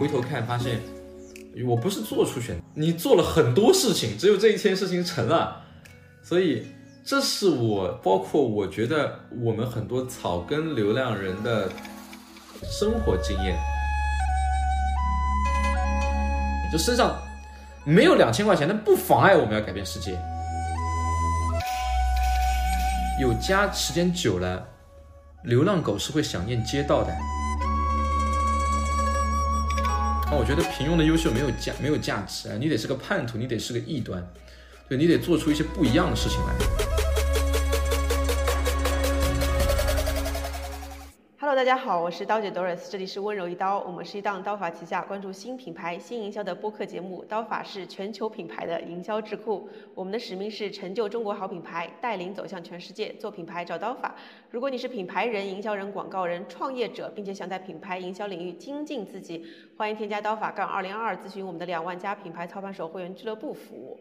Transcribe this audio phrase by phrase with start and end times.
[0.00, 0.80] 回头看发现，
[1.66, 5.60] 我不是做出选择，你做了很多事情，只有这一件事情成了，
[6.22, 6.66] 所以
[7.04, 11.70] 这是我包括我觉得我们很多草根流量人的
[12.62, 13.54] 生活经验，
[16.72, 17.20] 就身上
[17.84, 20.18] 没有两千块钱，但不妨碍我们要改变世界。
[23.20, 24.66] 有家时间久了，
[25.44, 27.14] 流浪狗是会想念街道的。
[30.30, 32.56] 那我觉得平庸的优秀没有价，没有价值啊！
[32.60, 34.24] 你得是个叛徒，你得是个异端，
[34.88, 36.99] 对你得做出一些不一样的事情来。
[41.60, 43.80] 大家好，我是刀姐 Doris，这里是温柔一刀。
[43.80, 47.22] 我们是一档刀法旗下关注新品牌、新营销的播客节目。
[47.28, 49.68] 刀法是全球品牌的营销智库。
[49.94, 53.12] 我们的使命是成就中国好品牌，带领走向全世界。
[53.20, 54.14] 做品牌找刀法。
[54.50, 59.44] 如果你是品牌人、营销人、广告人、创业者，并且想在品牌营销领域精进自己，
[59.76, 64.00] 欢迎添加刀法杠二零二二咨询我们的两万家品牌操盘手会员俱乐部服务。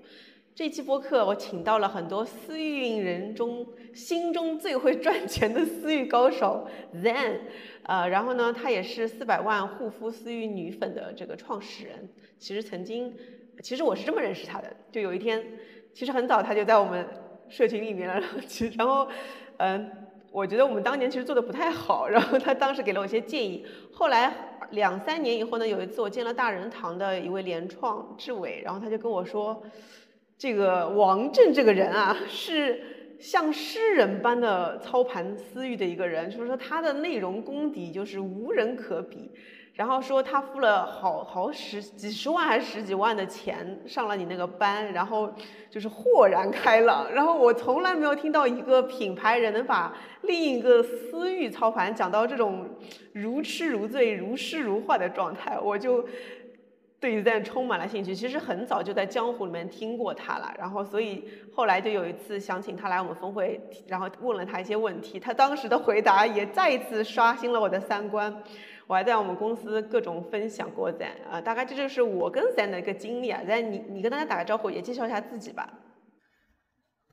[0.60, 7.38] 这期播客我请到了很多私域人中心中最会赚钱的私域高手 Zen，
[7.84, 12.10] 呃，然后呢，他也是四百万护肤私域女粉的这个创始人。
[12.38, 13.16] 其实曾经，
[13.64, 15.42] 其实我是这么认识他的，就有一天，
[15.94, 17.08] 其实很早他就在我们
[17.48, 19.08] 社群里面了，然 后其实然后，
[19.60, 19.90] 嗯，
[20.30, 23.66] 我觉得我们当年其实做的不太好，然后他当时给了我一些建议。
[23.94, 24.36] 后来
[24.72, 29.64] 两三年以后呢，有一次我见了大人堂的一位联创志伟，然后他就跟我说。
[30.40, 32.82] 这个王震这个人啊，是
[33.20, 39.30] 像诗人般的操盘私域的一个人，就是说他的内容功底就是无人可比。
[39.74, 45.34] 然后说他付了好好十几十万还是十几万的钱上了你那个班，然后
[45.70, 47.14] 就是豁然开朗。
[47.14, 52.66] 然后我从来没有听到一个品牌人能把另一个私域操盘讲到这种
[53.12, 56.08] 如痴如醉、如诗如画的状态，我就。
[57.00, 61.24] 对 Zen 充满了兴趣，其实很早就在江湖里面听过他了，然后所以
[61.54, 68.44] 后来就有一次想请他来我们峰会，然后问了他一些问题，他当时的回答也再一次刷新了我的三观。
[68.86, 73.40] 我还在我们公司各种分享过 Zen 啊，大概这就是我跟 Zen 的一个经历啊。
[73.48, 75.72] Zen，你你跟大家打个招呼，也介绍一下自己吧。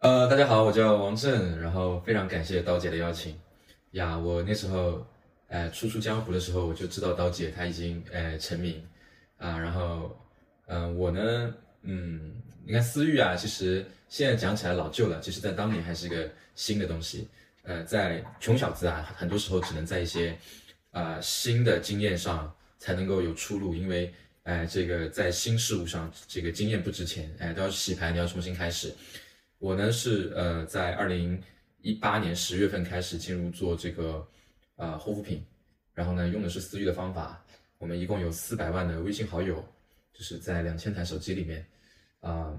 [0.00, 3.38] 呃，大家好，我叫王震，然后非常感谢刀姐的邀请
[3.92, 4.18] 呀。
[4.18, 5.06] 我那时候
[5.48, 8.82] 呃初出江湖的时候，我就知道刀姐她已经呃成名。
[9.38, 10.16] 啊，然后，
[10.66, 17.28] 嗯，我呢，嗯，你看思域啊，其实现在讲起来老旧了，其实在当年还是一个新的东西。
[17.62, 20.38] 呃，在穷小子啊，很多时候只能在一些，
[20.92, 24.14] 啊，新的经验上才能够有出路，因为，
[24.44, 28.94] 哎，这个在新事物上，这个经验不值钱，哎，都要洗牌，你要重新开始。
[29.58, 31.42] 我呢是呃，在二零
[31.80, 34.26] 一八年十月份开始进入做这个，
[34.76, 35.44] 呃，护肤品，
[35.92, 37.44] 然后呢，用的是思域的方法。
[37.78, 39.62] 我们一共有四百万的微信好友，
[40.12, 41.64] 就是在两千台手机里面，
[42.20, 42.58] 啊，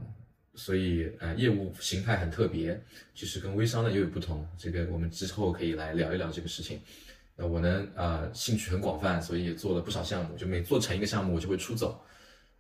[0.54, 2.80] 所以呃业务形态很特别，
[3.16, 4.48] 其实跟微商呢又有不同。
[4.58, 6.80] 这个我们之后可以来聊一聊这个事情。
[7.36, 10.38] 那我呢，呃，兴趣很广泛，所以也做了不少项目。
[10.38, 12.00] 就每做成一个项目，我就会出走，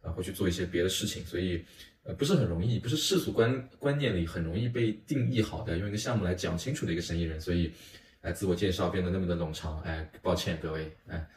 [0.01, 1.23] 啊，会去做一些别的事情。
[1.25, 1.63] 所以
[2.03, 7.39] 呃不是很容易，不是世俗观观念里很容易被定义好的用一个项目来讲清楚的一个生意人。
[7.39, 7.71] 所以，
[8.21, 11.27] 哎，自我介绍变得那么的冗长，哎，抱歉各位，哎。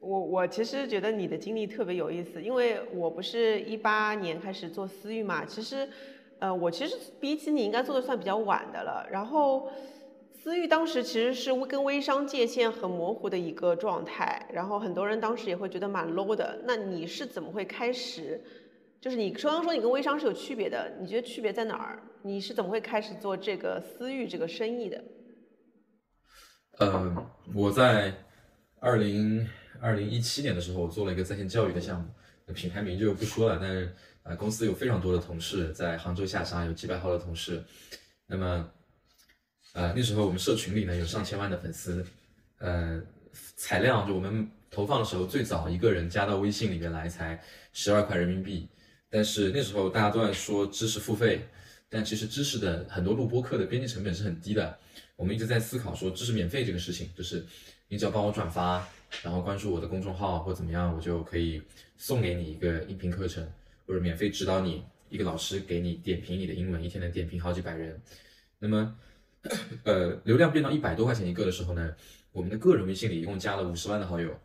[0.00, 5.88] 我我其实觉得你的经历特别有意思，因为我不是一八年开始做私域嘛，其实，
[6.38, 9.04] 呃，我其实比起你应该做的算比较晚的了。
[9.10, 9.68] 然后，
[10.32, 16.60] 私域当时其实是跟微商界限很模糊的一个状态，然后很多人当时也会觉得蛮 low 的。
[16.64, 18.40] 那你是怎么会开始？
[19.00, 22.00] 就是你刚刚说你跟微商是有区别的，你觉得区别在哪儿？
[22.22, 25.04] 你是怎么会开始做这个私域这个生意的？
[26.78, 28.14] 呃，我在
[28.78, 29.44] 二零。
[29.80, 33.58] 二零一七年的时候，我做了一个在线教育的项目，品牌名就不说了。
[33.60, 37.62] 但是，呃，公司有非常多的同事在杭州下沙，有几百号的同事。
[38.26, 38.70] 那么，
[39.72, 42.04] 呃，那时候我们社群里呢有上千万的粉丝，
[42.58, 43.00] 呃，
[43.56, 47.42] 采量就我们投放的时候，最早一个人加到微信里面来才
[47.72, 48.68] 十二块人民币。
[49.10, 51.48] 但是那时候大家都在说知识付费，
[51.88, 54.78] 但其实知识的很多录播课的编辑成本是很低的。
[55.16, 57.44] 我们一直在思考说知识免费这个事情，就是
[57.88, 58.86] 你只要帮我转发。
[59.22, 61.62] 然后关注我的公众号或怎么样，我就可以
[61.96, 63.42] 送给你一个音频课程，
[63.86, 67.98] 或者免费指导你一个老师给你点评你的英文，一天能点评好几百人。
[68.58, 68.94] 那么，
[69.84, 71.96] 呃，流量变到一百多块钱一个的时候呢，
[72.32, 74.38] 我们的个人微信里一共加了五十万的好友。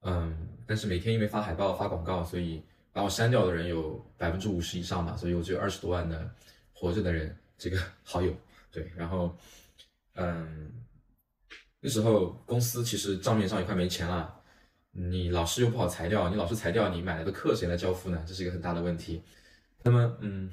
[0.00, 2.60] 嗯，但是每天因为发海报发广告，所以
[2.92, 6.28] 把我删掉的人有百分之五十以上吧，所以我只有二十多万的
[6.72, 8.34] 活着的人这个 好友。
[8.72, 9.32] 对，然后，
[10.14, 10.72] 嗯。
[11.80, 14.42] 那时候公司其实账面上也快没钱了，
[14.92, 18.22] 你老师又不好裁掉，你老师裁掉，你买来的课谁来交付呢？
[18.26, 19.22] 这是一个很大的问题。
[19.84, 20.50] 那么，嗯，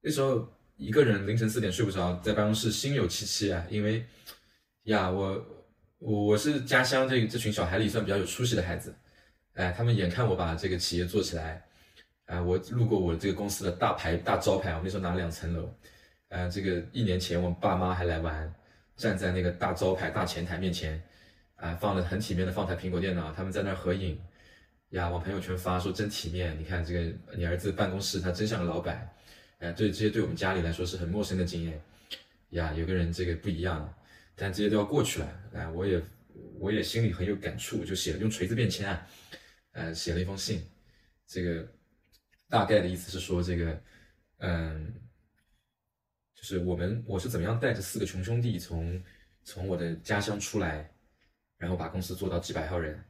[0.00, 4.06] 那时候一个人凌晨四点睡不着，在办公室心有戚戚啊，因为
[4.84, 5.46] 呀，我
[5.98, 8.94] 我我是家乡这这群小孩里算比较有出息的孩子，
[9.52, 11.62] 哎，他们眼看我把这个企业做起来，
[12.24, 15.70] 哎，我路过我这个公司的大牌大招牌，我那时候拿了两层楼，
[16.28, 18.54] 呃，这个一年前我爸妈还来玩，
[18.96, 21.02] 站在那个大招牌大前台面前。
[21.56, 24.20] 啊，放了很体面的放台苹果电脑，他们在那儿合影，
[24.90, 26.54] 呀，往朋友圈发说真体面。
[26.60, 29.10] 你看这个你儿子办公室，他真像个老板。
[29.56, 31.80] 哎，对这些对我们家里来说是很陌生的经验。
[32.50, 33.90] 呀，有个人这个不一样，
[34.34, 35.40] 但这些都要过去了。
[35.54, 35.98] 哎，我也
[36.58, 39.06] 我也心里很有感触，就写了用锤子便签啊，
[39.72, 40.62] 呃，写了一封信。
[41.26, 41.66] 这个
[42.50, 43.80] 大概的意思是说，这个
[44.40, 44.92] 嗯，
[46.36, 49.02] 就是我们我是怎么样带着四个穷兄弟从
[49.42, 50.88] 从我的家乡出来。
[51.58, 53.02] 然后把公司做到几百号人，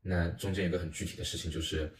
[0.00, 1.92] 那中间有个很具体的事情，就是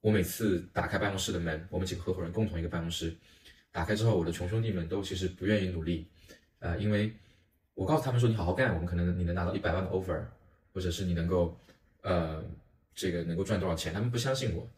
[0.00, 3.16] 我每次打开办公室的门，我们几个合伙人共同一个办公室，
[3.70, 6.08] 打开之后，我的穷兄弟们都其实不愿意努力，
[6.58, 7.14] 呃，因为
[7.74, 10.20] 我告诉他们说你好好干，我们可能你能拿到一百万的 offer，
[10.72, 11.56] 或者是你能够
[12.00, 12.44] 呃
[12.92, 14.68] 这个能够赚多少钱，他们不相信我。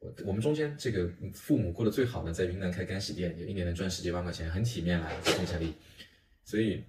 [0.00, 5.74] 我我们中间这个父母过得最好的，在云南开干洗店，一年能赚十几万块钱，很体面了，生产力，
[6.44, 6.84] 所以。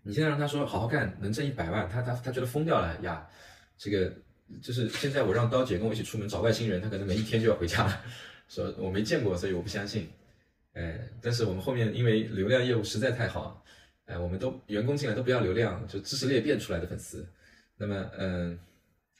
[0.00, 3.28] 你现在让他说好好干，能挣一百万，他他他觉得疯掉了呀！
[3.76, 4.10] 这个
[4.62, 8.00] 就是现在我让刀姐跟我一起出门找外星人，他可能没一天就要回家了，
[8.48, 10.08] 说我没见过，所以我不相信。
[10.72, 13.62] 哎，但是我们后面因为流量业务实在太好，
[14.06, 17.28] 哎，我们都员工进来都不要流量，就知识裂变出来的粉丝。
[17.76, 18.58] 那么嗯，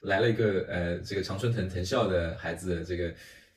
[0.01, 3.15] 来了一个呃这个常春藤藤校的孩子，这个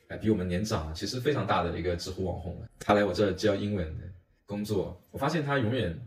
[0.08, 4.04] 呃比我们年长，其实非常大的一个知乎网红，他来我这儿教英文的
[4.46, 5.98] 工作，我发现他永远。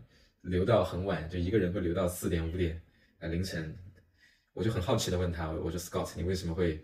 [0.47, 2.79] 留到很晚，就一个人会留到四点五点
[3.17, 3.75] 啊凌晨，
[4.53, 6.79] 我就很好奇的问他，我说 Scott，你为什么会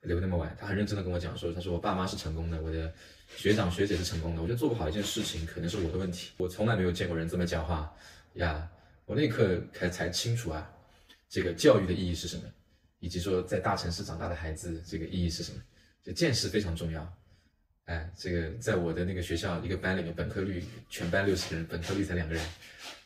[0.00, 0.56] 留那么晚？
[0.58, 2.90] 他很认真的跟我讲说，他说我爸妈是成功的，我的
[3.36, 6.30] 学长学姐是成功的，我觉得做不好一件事情可能是我的问题。
[6.38, 7.94] 我从来没有见过人这么讲话
[8.36, 8.66] 呀，
[9.04, 10.72] 我那一刻才才清楚啊，
[11.28, 12.44] 这个教育的意义是什么，
[13.02, 15.60] 以及说在大城市长大的孩子这个意义是什么，
[16.04, 17.18] 就见识非常重要。
[17.86, 22.44] 哎，这个在我的那个学校一个班里面，本科率全班六十个人，本科率才两个人。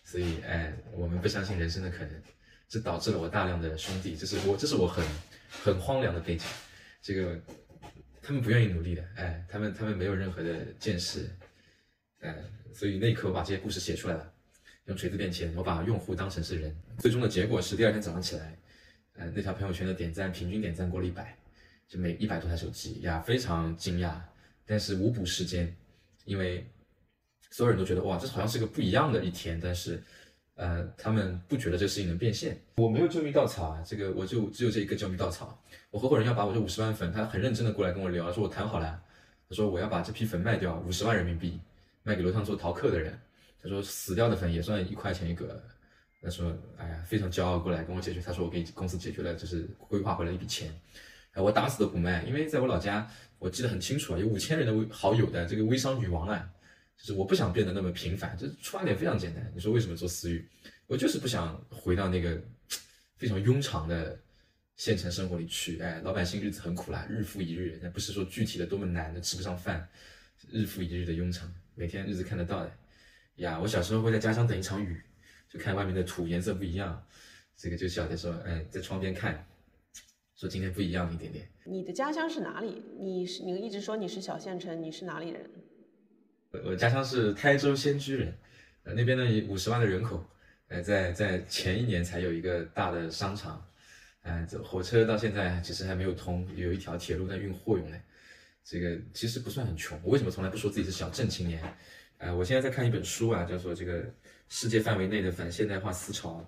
[0.05, 2.23] 所以，哎，我们不相信人生的可能，
[2.69, 5.03] 这导致了我大量的兄弟，这是我，这是我很
[5.49, 6.47] 很荒凉的背景。
[7.01, 7.41] 这个
[8.21, 11.27] 他们不愿意努力的，哎，他们他们没有任何的见识，
[12.21, 12.37] 哎，
[12.75, 14.31] 所以那一刻我把这些故事写出来了，
[14.85, 16.77] 用锤子变钱，我把用户当成是人。
[16.99, 18.57] 最终的结果是第二天早上起来，
[19.17, 21.37] 呃，那条朋友圈的点赞平均点赞过了一百，
[21.89, 24.15] 就每一百多台手机呀，非常惊讶，
[24.65, 25.75] 但是无补时间，
[26.25, 26.67] 因为。
[27.49, 30.03] 所有人都觉得哇，这好像是个不一样的一天，但是，
[30.57, 32.59] 呃，他们不觉得这个事情能变现。
[32.77, 35.59] 我没有救命稻草啊，这个我就只有这一个救命稻草。
[35.91, 39.01] 我合伙人要把我这五十万粉，他很认真的过来跟我聊，说我谈好了，
[39.49, 41.59] 他说我要把这批粉卖掉五十万人民币，
[42.03, 43.17] 卖给楼上做淘客的人。
[43.63, 45.63] 他说死掉的粉也算一块钱一个。
[46.27, 48.21] 他说，哎呀，非常骄傲过来跟我解决。
[48.21, 50.69] 他说我给公司解决了，就是规划回来一笔钱。
[51.31, 53.09] 哎，我打死都不卖，因为在我老家，
[53.39, 56.51] 我记得很清楚啊，有五千人的微好友的这个微商女王啊。
[56.99, 59.53] 就是我不想变得那么平凡，这出发点非常简单。
[59.55, 60.49] 你说为什么做私域？
[60.89, 62.43] 我就是不想回到那个
[63.17, 64.19] 非常庸常的
[64.75, 65.79] 县城生活里去。
[65.79, 69.87] 哎，老百姓日子很苦啦，日复一日，那不是说具体的多么难的吃不上饭，
[70.51, 72.73] 日复一日的庸常，每天日子看得到的。
[73.37, 74.99] 呀，我小时候会在家乡等一场雨，
[75.49, 77.05] 就看外面的土颜色不一样，
[77.57, 79.47] 这个就晓得说，哎，在窗边看，
[80.35, 81.49] 说今天不一样一点点。
[81.65, 82.83] 你的家乡是哪里？
[82.99, 85.51] 你是你一直说你是小县城，你是哪里人？
[86.65, 88.35] 我家乡是台州仙居人，
[88.85, 90.25] 呃，那边呢五十万的人口，
[90.69, 93.63] 呃，在在前一年才有一个大的商场，
[94.23, 98.01] 呃，这火车到现在其实还没有通，有一条铁路在运货用呢，
[98.65, 100.01] 这个其实不算很穷。
[100.03, 101.63] 我为什么从来不说自己是小镇青年？
[102.19, 104.03] 呃，我现在在看一本书啊，叫做《这个
[104.49, 106.41] 世界范围内的反现代化思潮》，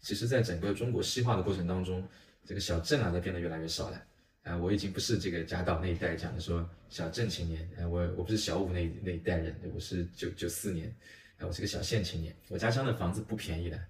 [0.00, 2.06] 其实在整个中国西化的过程当中，
[2.44, 4.02] 这个小镇啊在变得越来越少了。
[4.42, 10.92] 啊，我已经不是这个贾岛那一代讲的说小镇青年，啊，我我不是小五那那一代人，我是九九四年，
[11.38, 13.80] 啊，我是个小县青年，我家乡的房子不便宜的，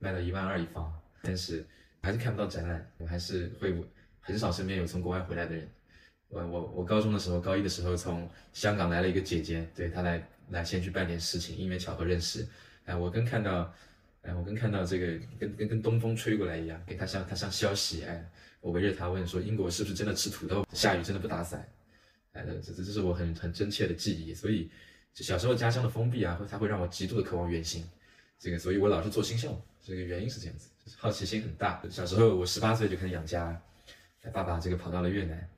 [0.00, 1.64] 卖到一万二一方，但是
[2.02, 3.72] 还是看不到展览，我还是会
[4.18, 5.70] 很少身边有从国外回来的人，
[6.28, 12.44] 我我我高中的时候，高一的时候从香港来了一个姐姐，对她来来先去办点事情，因缘巧合认识，
[12.90, 13.72] 哎，我跟看到，
[14.22, 15.06] 哎，我跟看到这个
[15.38, 18.28] 跟跟跟东风吹过来一样，给他像他像消息，哎。
[18.62, 20.66] 我围着他问说：“英国是不是真的吃土豆？
[20.74, 21.66] 下雨真的不打伞？”
[22.32, 24.34] 哎，这这这是我很很真切的记忆。
[24.34, 24.70] 所以，
[25.14, 27.82] 小时候家乡的封闭啊，会它会让我极度的渴望远行。
[28.38, 29.62] 这个，所以我老是做新项目。
[29.82, 30.68] 这个原因是这样子，
[30.98, 31.82] 好奇心很大。
[31.88, 33.58] 小时候我十八岁就开始养家，
[34.22, 35.48] 他爸爸这个跑到了越南，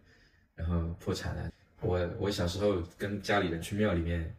[0.55, 1.51] 然后破产了。
[1.81, 4.33] 我我小时候跟家里人去庙里面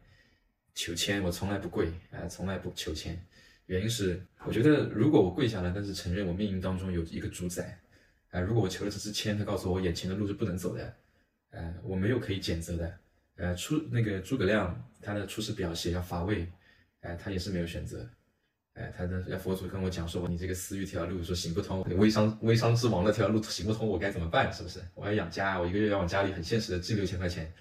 [0.76, 3.20] 求签，我从来不跪，啊，从来不求签。
[3.68, 7.80] 原因是我觉得如果我跪下来，但是承认我命运当中有一个主宰，
[8.32, 10.94] 啊，如果我求了这支签，他告诉我眼前的路是不能走的，
[11.52, 13.00] 呃，我没有可以谴责的。
[13.36, 16.48] 呃，出那个诸葛亮他的出师表写要伐魏，
[17.02, 18.08] 哎，他也是没有选择。
[18.74, 24.52] 哎，他的佛祖跟我讲说，你这个私域这条路说行不通，微商微商之王那条路行不通，我该怎么办？
[24.52, 24.80] 是不是？
[24.96, 27.54] 我要养家，我一个月要往家里很现实的寄六千块钱，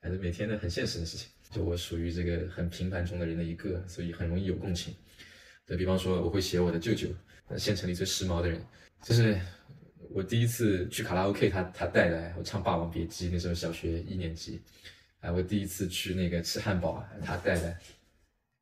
[0.00, 1.28] 还是每天的很现实的事情。
[1.50, 4.94] 就我属于这个很平凡中的人的一个，所以很容易有共情。
[5.66, 7.08] 对比方说，我会写我的舅舅，
[7.56, 8.60] 县城里最时髦的人，
[9.02, 9.40] 就是
[10.10, 14.60] 我第一次去卡拉 OK，他他带来，我唱《霸王别姬》，那时候小学一年级。
[15.20, 17.76] 啊，我第一次去那个吃汉堡，他带来。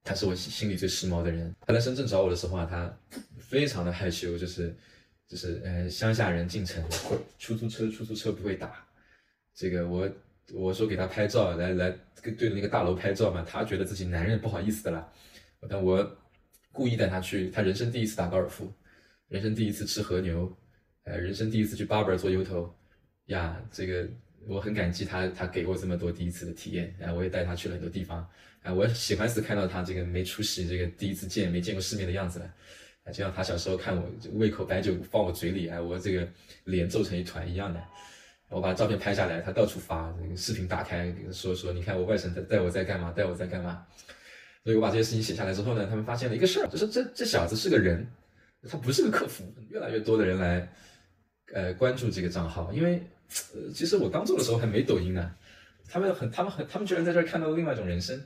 [0.03, 1.55] 他是我心里最时髦的人。
[1.67, 2.95] 他来深圳找我的时候啊，他
[3.39, 4.75] 非常的害羞，就是
[5.27, 6.83] 就是呃乡下人进城，
[7.39, 8.87] 出租车出租车不会打。
[9.55, 10.09] 这个我
[10.53, 15.13] 我说给他拍照，来来对着那个大楼拍照嘛，他觉得自己男人不好意思的啦。
[15.69, 16.19] 但我
[16.73, 18.73] 故意带他去，他人生第一次打高尔夫，
[19.29, 20.55] 人生第一次吃和牛，
[21.05, 22.75] 呃，人生第一次去 barber 做油头
[23.27, 24.09] 呀，这个。
[24.47, 28.19] 我很感激他，他给过这么多第一次的体验，然后我也带他去了很多地方，
[28.63, 32.45] 啊，我喜欢死看到他这个没出息，这个第一次见没见过世面的样子了，
[33.05, 36.29] 啊，就像他小时候看我胃口白酒放我嘴里，啊，我这个
[36.65, 37.83] 脸皱成一团一样的，
[38.55, 43.85] 我把照片拍下来，他到处发，视频打开说说，你看我外甥带带我在干嘛，带我在干嘛，
[44.63, 48.07] 所以我把这些事情写下来之后呢，他们发现了一个事儿，就是这这小子是个人，
[48.69, 50.73] 他不是个客服，越来越多的人来，
[51.53, 53.03] 呃，关注这个账号，因为。
[53.55, 55.35] 呃，其实我刚做的时候还没抖音呢，
[55.89, 58.21] 他们很，他们很，他们居然在这儿看到了另外一种人生。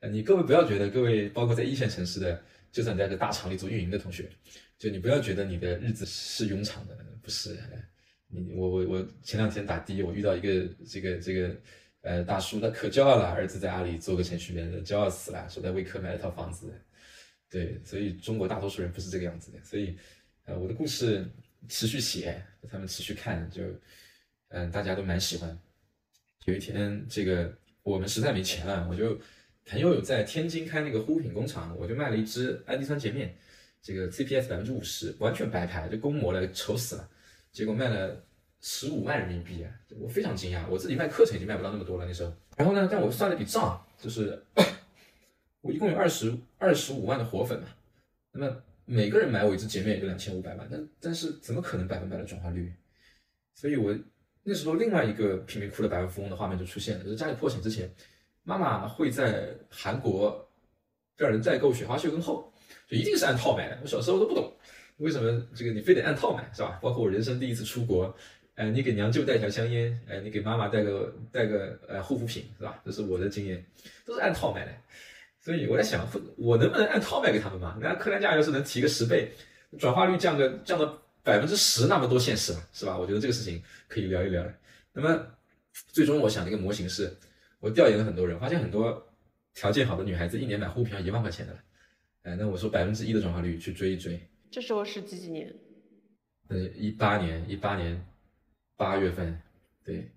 [0.00, 4.28] 呃，你各位不要觉得，各位包括在一线城市的，就算在这大厂里做运营的同学，
[4.76, 7.56] 就你不要觉得你的日子是庸常的，不是。
[8.30, 11.56] 你我我我前两天打的，我遇到一个这个这个
[12.02, 16.72] 呃大叔，他可骄傲了，儿子在阿里做个程序员，骄傲死了，说在威科买了套房子。
[17.50, 19.58] 对，所以中国大多数人不是这个样子的。
[19.64, 19.96] 所以，
[20.44, 21.26] 呃，我的故事
[21.68, 23.62] 持续写，他们持续看，就。
[24.52, 25.56] 嗯，大家都蛮喜欢。
[26.44, 29.16] 有一天，这个我们实在没钱了，我就
[29.64, 33.32] 朋友有在天津开那个护肤品工厂，我就卖了一支氨基酸洁面，
[33.80, 37.08] 这个 CPS 百分之五十，完全白牌，就公模了，丑死了。
[37.52, 38.24] 结果卖了
[38.60, 39.66] 十五万人民币，
[39.98, 42.32] 我非常惊讶，我自己卖课程已经卖不到那么多了那时候。
[42.56, 44.42] 然后呢，但我算了笔账，就是
[45.62, 47.68] 我一共有二十二十五万的活粉嘛，
[48.32, 52.72] 那么每个人买我一支洁面也就两千五百万，但但是怎么可能百分百的转化率？
[53.54, 53.96] 所以我。
[54.42, 57.88] 那时候，另外一个贫民窟的百万富翁的画面就出现了，就是家里破产之前，
[58.42, 60.50] 妈妈会在韩国
[61.18, 62.50] 让人代购雪花秀跟后，
[62.88, 63.78] 就一定是按套买的。
[63.82, 64.50] 我小时候都不懂，
[65.00, 66.78] 为什么这个你非得按套买，是吧？
[66.80, 68.16] 包括我人生第一次出国，
[68.54, 72.80] 哎，你给娘舅带条香烟，哎，你给妈妈带个带个呃护肤品，是吧？
[72.84, 73.64] 这是我的经验，
[74.06, 74.72] 都是按套买的。
[75.40, 77.76] 所以我在想，我能不能按套卖给他们嘛？
[77.80, 79.32] 那客单价要是能提个十倍，
[79.78, 80.98] 转化率降个降到。
[81.22, 82.96] 百分之十那么多现实了，是吧？
[82.96, 84.42] 我觉得这个事情可以聊一聊。
[84.94, 85.26] 那么，
[85.92, 87.14] 最终我想的一个模型是，
[87.60, 89.06] 我调研了很多人，发现很多
[89.52, 91.58] 条件好的女孩子一年买护肤品要一万块钱的了。
[92.22, 94.18] 哎，那我说百分之一的转化率去追一追。
[94.50, 95.54] 这时候是几几年？
[96.48, 98.04] 呃，一八年，一八年
[98.76, 99.40] 八月份，
[99.84, 100.10] 对。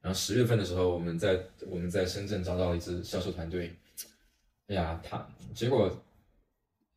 [0.00, 3.76] 然后十月份的时候，我们在我们在深圳找到了一支销售团队。
[4.66, 5.24] 哎呀，他
[5.54, 5.96] 结果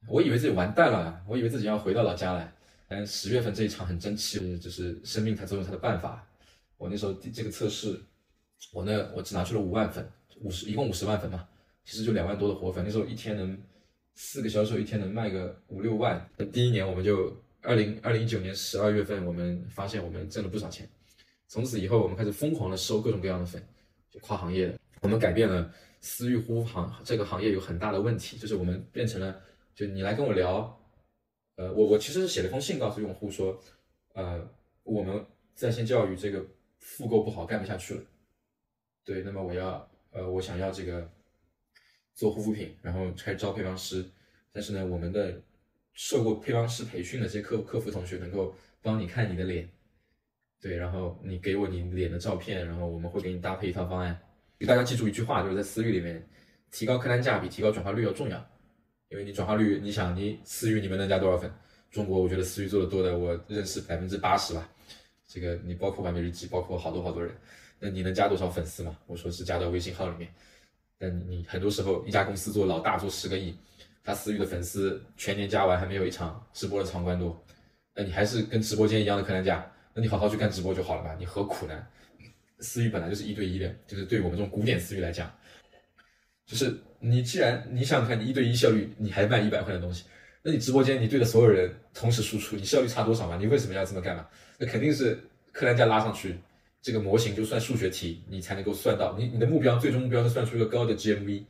[0.08, 2.54] 我以为自己完蛋了，我以为自己要回到老家了。
[2.88, 6.28] 但十月份这一场很争气，就是生命它总有它的办法。
[6.78, 8.02] 我那时候这个测试，
[8.74, 11.48] 我呢我只拿出了五万粉，五十一共五十万粉嘛，
[11.86, 12.84] 其实就两万多的活粉。
[12.84, 13.56] 那时候一天能
[14.22, 16.30] 四个销售，一天能卖个五六万。
[16.36, 20.86] 那第一年我们就二零二零一九年十二月份，我们发现我们挣了不少钱。
[21.48, 23.66] 从此以后，我们开始疯狂的收各种各样的粉，
[24.12, 24.78] 就跨行业的。
[25.00, 29.42] 我们改变了私域护肤行这个行业有很大的问题，就是我们变成了，
[29.74, 30.78] 就你来跟我聊。
[31.56, 33.58] 呃，我我其实是写了封信告诉用户说，
[34.16, 34.46] 呃，
[34.84, 36.46] 我们在线教育这个
[36.80, 38.04] 复购不好，干不下去了。
[39.06, 41.10] 对，那么我要，呃，我想要这个
[42.20, 44.04] 做护肤品，然后开始招配方师。
[44.52, 45.42] 但是呢，我们的
[45.94, 49.70] 受过配方师培训的这些客客服同学能够帮你看你的脸，
[50.60, 54.20] 对，然后你给我你脸的照片，然后我们会给你搭配一套方案。
[54.58, 56.22] 给大家记住一句话，就是在私域里面，
[56.72, 58.46] 提高客单价比提高转化率要重要。
[59.08, 61.50] 因为你转化率，你想你私域你们能加多少粉？
[61.90, 64.70] 中国我觉得私域做的多的，我认识百分之八十吧。
[65.26, 67.34] 这个你包括完美日记，包括好多好多人，
[67.80, 68.98] 那你能加多少粉丝嘛？
[69.08, 70.30] 我说是加到微信号里面。
[71.00, 73.56] 但你很多时候一家公司做老大做十个亿，
[74.04, 77.42] 他私域的粉丝全年加完还没有一场直播的场观多，
[77.96, 81.88] 那你还是跟直播间一样的客单价，那你好好去干直播就好了嘛，你何苦呢？
[82.60, 85.34] 私域本来就是一对一的，就是对我们这种古典私域来讲，
[86.46, 90.04] 就是你既然你想看你一对一效率，你还卖一百块的东西，
[90.44, 93.38] 那你直播间你对着所有人同时输出，你效率差多少嘛？
[93.38, 94.28] 你为什么要这么干嘛？
[94.58, 95.18] 那肯定是
[95.54, 96.38] 客单价拉上去，
[96.82, 101.44] 这个模型就算数学题，你才能够算到你你的目标，最终目标是算出一个高的 GMV，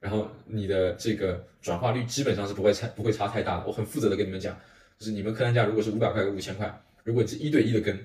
[0.00, 3.66] 然后你的这个转化率基本上是不会差不会差太大的。
[3.66, 4.58] 我很负责的跟你们讲，
[4.98, 7.98] 就是你们客单价如果是五百块跟五千块，如果是一对一的跟，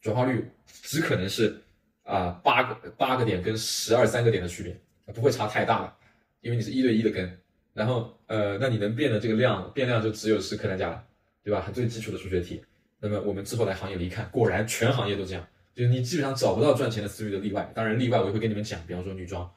[0.00, 1.60] 转化率只可能是。
[2.08, 4.80] 啊，八个八个点跟十二三个点的区别，
[5.12, 5.92] 不会差太大了，
[6.40, 7.28] 因为你是一对一的跟，
[7.74, 11.04] 然后呃，那你能变的这个量变量就只有是客单价了，
[11.42, 11.68] 对吧？
[11.74, 12.62] 最基础的数学题。
[13.00, 15.44] 那么我们之后来行业里一看，果然全行业都这样，
[15.76, 17.70] 就是你基本上找不到赚钱的私域的例外。
[17.74, 19.48] 当然例外我也会跟你们讲，比方说女装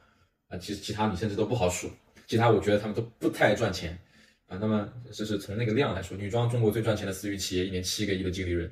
[0.48, 1.90] 啊，其实其他你甚至都不好数，
[2.28, 3.98] 其他我觉得他们都不太赚钱
[4.46, 4.56] 啊。
[4.60, 8.70] 那么就是从那个量来说，女装中国最赚钱的私域企业，一年七个亿的净利润。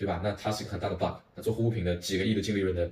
[0.00, 0.20] 对吧？
[0.22, 1.12] 那它是一个很大的 bug。
[1.34, 2.88] 那做护肤品的几个亿的净利润的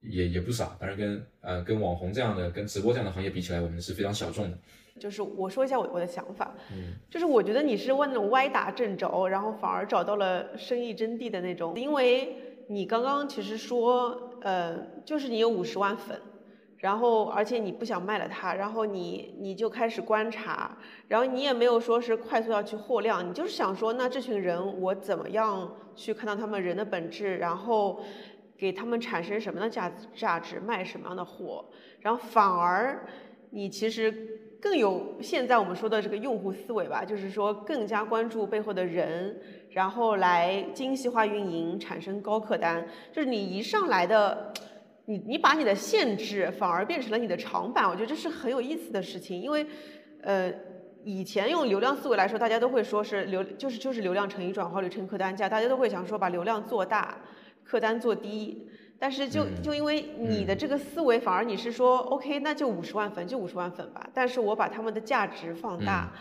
[0.00, 4.58] 也也不少，当然跟呃跟网红这样的、跟直播这样的行业比起来，我们是非常小众的。
[4.98, 12.34] 就是我说一下我我的想法，嗯，就是我觉得你是问那种歪打正着，然后反而找到了生意真谛的那种，因为
[12.72, 16.20] 你刚刚其实说，呃，就是你有五十万粉。
[16.78, 20.76] 然后，而且你不想卖了它，然后你你就开始观察，
[21.06, 28.02] 然后你也没有说是快速要去货量，你就是想说，那这群人我怎么样去看到他们人的本质，然后
[28.58, 31.64] 给他们产生什么样的价价值，卖什么样的货，
[32.00, 33.06] 然后反而
[33.50, 34.12] 你其实
[34.62, 39.36] 更有现在我们说的这个用户思维吧，就是说更加关注背后的人，
[39.70, 44.54] 然后来精细化运营，产生高客单，就是你一上来的。
[45.04, 49.66] 你你把你的限制反而变成了你的长板，我觉得这是很有意思的事情，因为，
[50.22, 50.50] 呃，
[51.02, 57.18] 以前用流量思维来说，大家都会说是流就是就是流量乘以转化率乘客单价，大家都会想说把流量做大，
[57.64, 58.68] 客单做低，
[59.02, 66.12] 但是就就因为你的这个思维，反而你是说 OK，那就五十万粉就五十万粉吧，但是我把他们的价值放大。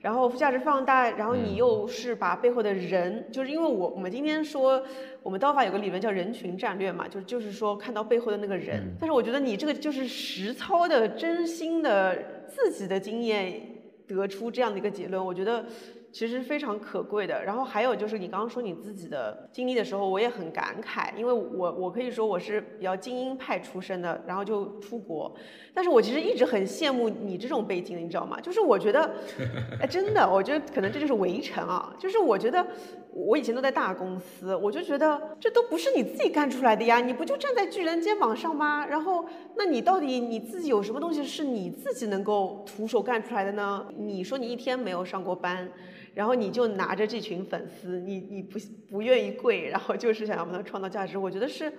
[0.00, 4.82] 然后价值放大，然后你又是把背后的人，就是因为我我们今天说，
[5.22, 8.96] 我们刀法有个理论叫人群战略嘛，就就是说看到背后的那个人。
[8.98, 13.60] 但是我觉得你这个就是实操的、真心的自己的经验
[14.08, 15.66] 得出这样的一个结论，我觉得。
[16.12, 17.44] 其实非常可贵的。
[17.44, 25.34] 然后还有就是你刚刚说你自己的经历的时候，我也很感慨，因为我我可以说我是比较精英派出身的，然后就出国。
[25.72, 28.40] 但是我其实一直很羡慕你这种背景的，你知道吗？
[28.40, 29.08] 就是我觉得，
[29.80, 31.94] 哎，真的，我觉得可能这就是围城啊。
[31.98, 32.66] 就是我觉得
[33.12, 38.84] 我以前都在大公司，我就觉得这都不是你自己干出来的呀，你不就站在巨人肩膀上吗？
[38.84, 39.24] 然后
[39.56, 43.86] 那你到底你自己有什么东西是你自己能够徒手干出来的呢？
[43.96, 45.68] 你说你一天没有上过班。
[46.14, 48.58] 然后你就拿着这群粉丝，你你不
[48.90, 51.72] 不愿意跪，然后就是想要帮他创造价值，我觉得是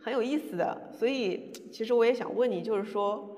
[0.00, 0.90] 很有意思的。
[0.92, 3.36] 所以其实我也想问你，就是说，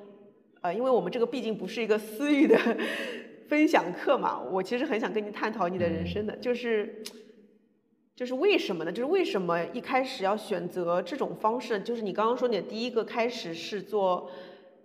[0.62, 2.58] 呃，因为我们这个毕竟不是一个私域的
[3.46, 7.02] 分享课嘛，我其实很想跟你探讨你的人生的，就是
[8.16, 8.90] 就是为什么呢？
[8.90, 11.78] 就是为什么一开始要选择这种方式？
[11.80, 14.30] 就是你刚刚说你的第一个开始是做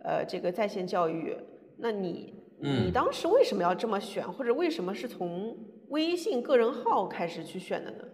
[0.03, 1.35] 呃这个在线教育，
[1.77, 2.42] 那你。
[2.63, 5.57] 你当时为什么要这么选，或者为什么是从
[5.89, 8.05] 微信个人号开始去选的呢？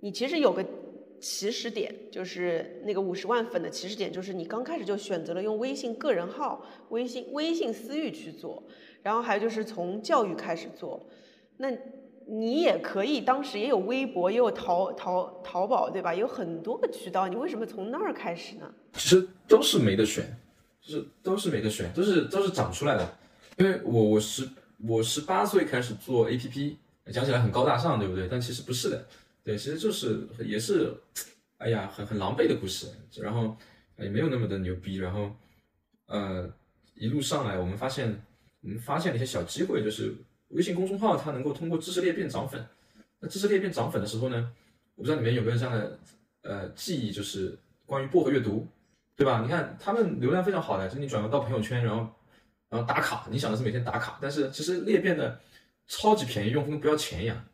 [0.00, 0.64] 你其实有个
[1.20, 8.60] 起始点，就是那个五十万粉的起始点，就是你刚开始就选择了用微信个人号、微信微信私域去做，
[9.02, 11.08] 然后还有就是从教育开始做。
[11.58, 11.70] 那
[12.26, 16.12] 你也可以，当时也有微博，也有淘淘淘宝，对吧？
[16.12, 18.68] 有很多个渠道，你为什么从那儿开始呢？
[18.94, 20.24] 其实都是没得选，
[20.80, 23.08] 就是都是没得选，都是都是长出来的。
[23.58, 26.78] 因为我我十我十八岁开始做 A P P，
[27.12, 28.26] 讲起来很高大上，对不对？
[28.28, 29.06] 但其实不是的，
[29.44, 30.92] 对，其实就是也是，
[31.58, 32.86] 哎呀，很很狼狈的故事。
[33.20, 33.54] 然后
[33.98, 34.96] 也没有那么的牛逼。
[34.96, 35.30] 然后
[36.06, 36.50] 呃，
[36.94, 38.20] 一路上来，我们发现
[38.62, 40.14] 我们发现了一些小机会，就是
[40.48, 42.64] 微信公众号它能够通过知识裂变涨粉。
[43.20, 44.52] 那知识裂变涨粉的时候呢，
[44.94, 45.98] 我不知道你们有没有这样的
[46.42, 48.66] 呃记忆，就是关于薄荷阅读，
[49.14, 49.40] 对吧？
[49.42, 52.10] 你看他们流量非常好的，就你转发到朋友圈，然后。
[52.72, 55.38] 然后打卡，你想的是每天打卡，但是其实裂变的
[55.86, 57.44] 超级便宜，用户跟不要钱一样，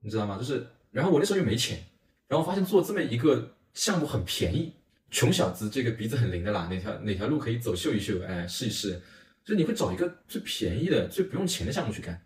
[0.00, 0.38] 你知道吗？
[0.38, 1.78] 就是，然后我那时候又没钱，
[2.26, 4.72] 然后发现做这么一个项目很便宜，
[5.10, 8.98] 穷小子这个鼻子很灵的啦，哪条哪条路可以走秀一秀，哎，试一试，
[9.44, 12.18] 就你会找一个最便宜的、最不用钱的项目去干。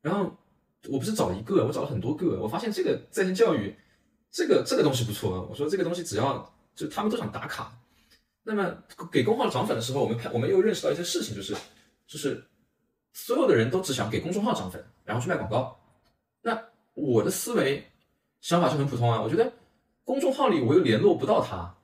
[0.00, 0.38] 然后
[0.86, 3.74] 我不是找一个，我找了很多个，我发现这个在线教育，
[4.30, 7.76] 这个这个东西不错，我说这个东西只要就他们都想打卡。
[8.48, 8.74] 那么
[9.12, 11.54] 给公号涨粉的时候，我们看我们又认识到一些事情，就是
[12.06, 12.42] 就是
[13.12, 15.78] 所有的人都只想给公众号涨粉，然后去卖广告。
[16.40, 16.58] 那
[16.94, 17.84] 我的思维
[18.40, 19.20] 想法就很普通啊。
[19.20, 19.52] 我觉得
[20.02, 21.76] 公众号里我又联络不到他，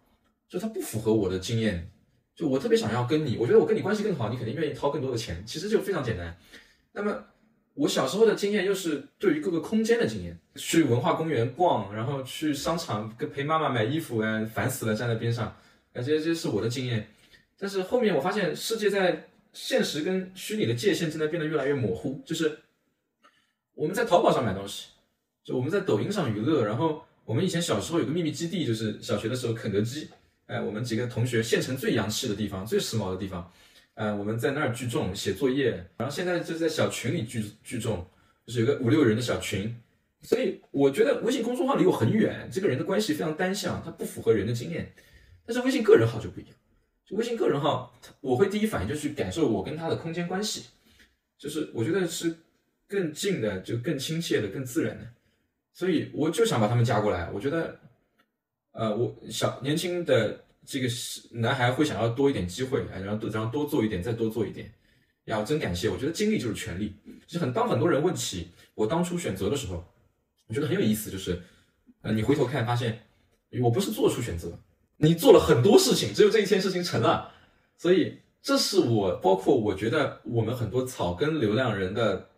[0.49, 1.91] 就他不符合我的经验。
[2.35, 5.45] 就我特别想要跟你，我觉得我跟你关系更好，你肯定愿意掏更多的钱。
[5.47, 6.35] 其实就非常简单。
[6.93, 7.23] 那么
[7.75, 15.55] 我小时候的经验又是对于各个空间的经验，去文化公园逛，然后去商场跟陪妈妈买衣服，哎，烦死了，站在边上，
[15.95, 17.09] 感觉这是我的经验。
[17.57, 22.59] 但是后面我发现世界在现实跟虚拟的界限正在变得越来越模糊，就是
[23.75, 24.89] 我们在淘宝上买东西，
[25.43, 30.09] 就我们在抖音上娱乐，然后我们以前小时候有个秘密基地，就是小学的时候肯德基。
[30.47, 33.51] 哎，我们几个同学，县城最洋气的地方，最时髦的地方，
[33.95, 38.07] 呃，我们在那儿聚众写作业，然后现在就在小群里聚聚众，
[38.45, 39.75] 就是有个五六人的小群，
[40.21, 44.93] 所以我觉得微信公众号离我很远，这个人的关系非常单向，它不符合人的经验，
[45.47, 46.53] 但是微信个人号就不一样，
[47.05, 50.67] 就微信个人号，我会第一反应就去感受我跟他的空间关系，
[51.39, 52.37] 就是我觉得是
[52.89, 55.07] 更近的，就更亲切的，更自然的，
[55.73, 57.81] 所以我就想把他们加过来，我觉得。
[58.77, 60.89] 呃，我小年轻的这个
[61.31, 64.69] 男孩会想要多一点机会，哎，然后多，然后多做一点，再多做一点。
[65.27, 66.93] 呀，真感谢，我觉得精力就是权利。
[67.29, 69.85] 其实很，当很多人问起我当初选择的时候，
[70.49, 71.41] 我觉得很有意思，就是，
[72.03, 72.99] 呃，你回头看发现，
[73.63, 74.59] 我不是做出选择，
[74.97, 77.33] 你做了很多事情，只有这一件事情成了。
[77.77, 82.29] 所以，这是我包括我觉得我们很多草根流量人的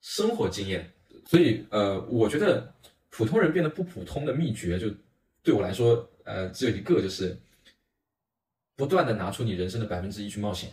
[0.00, 0.90] 生活经验。
[1.26, 2.72] 所以，呃，我觉得
[3.10, 4.88] 普通人变得不普通的秘诀就。
[5.40, 7.34] 对我来说，呃，只有一个，就是
[8.76, 10.70] 不断的拿出你人生的百分之一去冒险。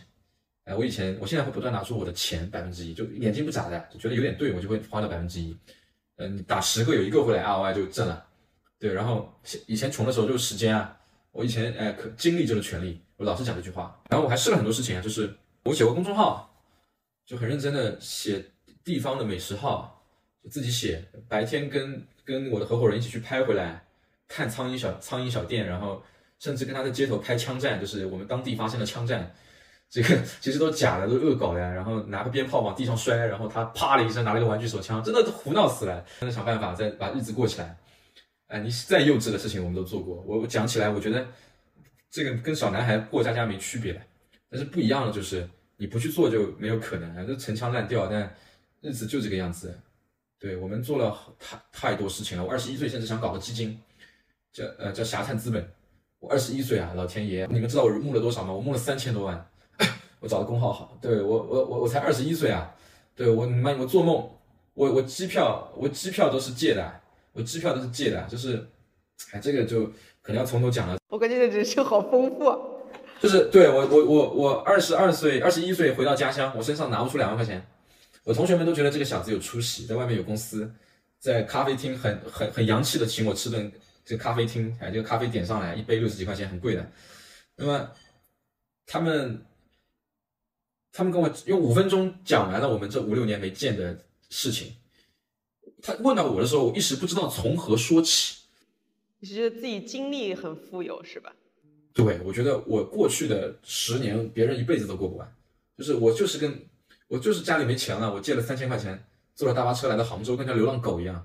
[0.64, 5.56] 哎，我以前，我现在会不断拿出我的钱百分之一，就眼睛不眨的，就觉得有点对，我就会花掉百分之一。
[6.16, 8.26] 嗯，你打十个有一个回来，ROI 就挣了。
[8.78, 9.32] 对，然后
[9.66, 11.00] 以前穷的时候就是时间啊，
[11.36, 13.94] 我以前哎，可经历就是权利，我老是讲这句话。
[14.08, 15.30] 然后我还试了很多事情啊，就是
[15.64, 16.50] 我写过公众号，
[17.26, 18.42] 就很认真的写
[18.82, 20.02] 地方的美食号，
[20.42, 23.82] 就自己写，白天跟跟我的合伙人一起去拍回来。
[24.28, 26.02] 看苍蝇小苍蝇小店，然后
[26.40, 29.32] 甚至跟他在街头拍枪战，就是我们当地发生的枪战，
[29.88, 31.60] 这个其实都是假的，都是恶搞的。
[31.60, 36.04] 然后拿个鞭炮往地上摔，然后他啪的一声拿了个玩具手枪，真的胡闹死了。
[36.18, 37.76] 真的想办法再把日子过起来。
[38.48, 40.22] 哎，你再幼稚的事情我们都做过。
[40.26, 41.26] 我我讲起来，我觉得
[42.10, 44.00] 这个跟小男孩过家家没区别，
[44.48, 48.34] 但是不一样的就是你不去做就没有可能，这陈腔滥调，但
[48.80, 49.78] 日子就这个样子。
[50.38, 52.44] 对我们做了太太多事情了。
[52.44, 53.78] 我二十一岁甚至想搞个基金。
[54.52, 55.62] 叫呃叫侠探资本，
[56.18, 58.54] 我二十一岁啊，老天爷，你们知道我募了多少吗？
[58.54, 59.50] 我募了三千多万，
[60.18, 62.74] 我找的工号好，对我我我我才二十一岁啊，
[63.14, 64.26] 对我你妈我做梦，
[64.72, 67.00] 我我机票我机票都是借的，
[67.36, 68.66] 我机票都是借的，就是，
[69.32, 69.86] 哎这个就
[70.22, 70.98] 可能要从头讲了。
[71.08, 72.44] 我感觉你的人生好丰富，
[73.20, 77.64] 就是对我我我我二十二岁二十一岁回到家乡，我身上拿不出两万块钱，
[78.24, 80.72] 我同学们都觉得这个小子有出息，在外面有公司，
[81.18, 83.70] 在咖啡厅很很很洋气的请我吃顿。
[84.08, 86.90] 这个咖啡厅，哎，这个咖啡点上来一杯六十几块钱，很贵的。
[87.56, 87.90] 那么
[88.86, 89.44] 他们
[90.92, 93.98] 他们跟我用五分钟讲完了我们这五六年没见的
[94.30, 94.72] 事情。
[95.86, 98.38] 他问到我的时候，我一时不知道从何说起。
[99.20, 101.32] 你是觉得自己经历很富有是吧？
[101.94, 105.32] 对，我觉得我过去的十年，别人一辈子都过不完。
[105.78, 106.60] 就是我就是跟
[107.06, 109.00] 我就是家里没钱了，我借了三千块钱，
[109.36, 111.24] 坐了大巴车来到杭州，跟条流浪狗一样。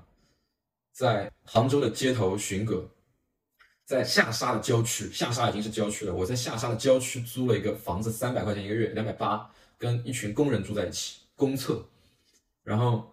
[0.91, 2.88] 在杭州的街头寻歌，
[3.84, 6.13] 在下沙的郊区，下沙已经是郊区了。
[6.13, 11.84] 我在下沙的郊区租了一个房子，三百块钱一个月，两百八，跟一群工人住在一起，公厕。
[12.63, 13.11] 然后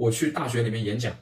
[0.00, 1.14] 我去大学里面演讲，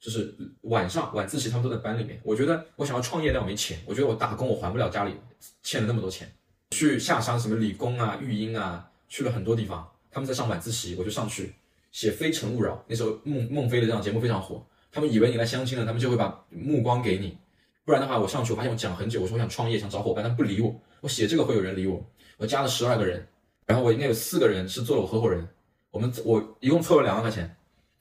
[0.00, 2.20] 就是晚上晚自习，他们都在班里面。
[2.24, 3.78] 我觉得我想要创业，但我没钱。
[3.86, 5.14] 我觉得我打工我还不了家里
[5.62, 6.28] 欠了那么多钱。
[6.72, 9.88] 去下沙什么理工啊、育英啊，去了很多地方。
[10.10, 11.54] 他们在上晚自习，我就上去
[11.92, 12.74] 写《非诚勿扰》。
[12.88, 14.66] 那时候孟孟非的这档节目非常火。
[14.90, 17.38] 他们以为你来相亲了，他们就会把目光给你，
[17.84, 20.74] 不然的话，我上去我发现我讲很久，我说我想创业，想找伙伴，他们不理我。
[21.02, 22.04] 我写这个会有人理我，
[22.36, 23.24] 我加了十二个人，
[23.64, 25.46] 然后我应该有四个人是做了我合伙人，
[25.92, 27.56] 我们我一共凑了两万块钱，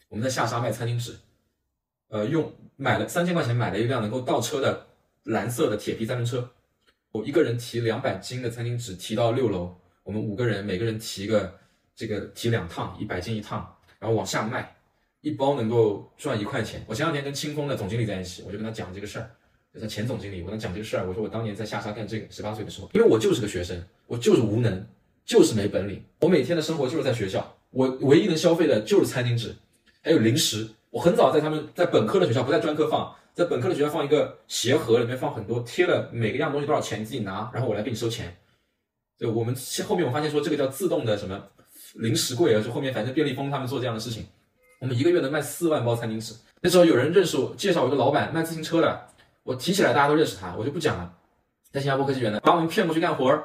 [0.09, 1.15] 我们在下沙卖餐巾纸，
[2.09, 4.87] 呃，用买了三千块钱买了一辆能够倒车的
[5.23, 6.49] 蓝色的铁皮三轮车，
[7.11, 11.59] 我一个人提两百斤的餐巾纸提到六楼，我们五个人每个人提个
[11.95, 14.73] 这个提两趟，一百斤一趟，然后往下卖。
[15.21, 16.81] 一包能够赚一块钱。
[16.87, 19.29] 我前两天跟清风的总经理在一起，我就跟他讲这个事儿，
[19.73, 21.05] 就他前总经理，我跟他讲这个事儿。
[21.05, 24.87] 我说我当年在下沙干这个，十八岁的时候，因为我就是个学生，我就是无能，
[25.25, 26.01] 就是没本领。
[26.21, 29.53] 我每天的生活就是在学校，我唯一能消费的就是餐巾纸，
[30.07, 30.65] 还有零食。
[30.89, 38.33] 我很早在他们在本科的学校，不在专科放，在本科的学校放一个鞋盒，里面放很多，贴了每个样东西多少钱，你自己拿，然后我来给你收钱。
[39.19, 39.53] 就我们
[39.85, 41.43] 后面我发现说这个叫自动的什么
[41.95, 44.25] 零食柜啊，就后面反正便利蜂他们做这样的事情。
[44.79, 49.07] 我们一个月能卖四万包餐巾纸，那时候有人认识我，介绍我一个老板卖自行车的，
[49.43, 51.13] 我提起来大家都认识他，我就不讲了。
[51.71, 53.43] 在新加坡科技园呢，把我们骗过去干活儿，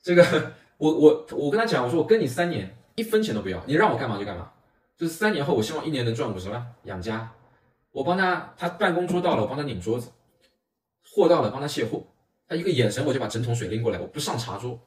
[0.00, 4.52] 这个 我我我跟他讲，我说我跟你三年，一分钱都不要，你让我干嘛就干嘛。
[4.98, 7.32] 就是三年后，我希望一年能赚五十万养家。
[7.92, 10.08] 我帮他，他办公桌到了，我帮他拧桌子；
[11.14, 12.02] 货到了，帮他卸货。
[12.48, 14.78] 他一个眼神，我就把整桶水拎过来，我不上茶桌。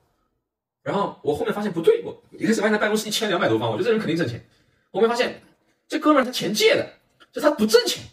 [0.84, 4.44] 然后我后面发现不对，我一开始发现他办公室一千两百多方，我觉得这人肯定挣钱。
[4.92, 5.42] 后面发现
[5.88, 6.86] 这哥们儿他钱借的，
[7.32, 8.04] 就他不挣钱，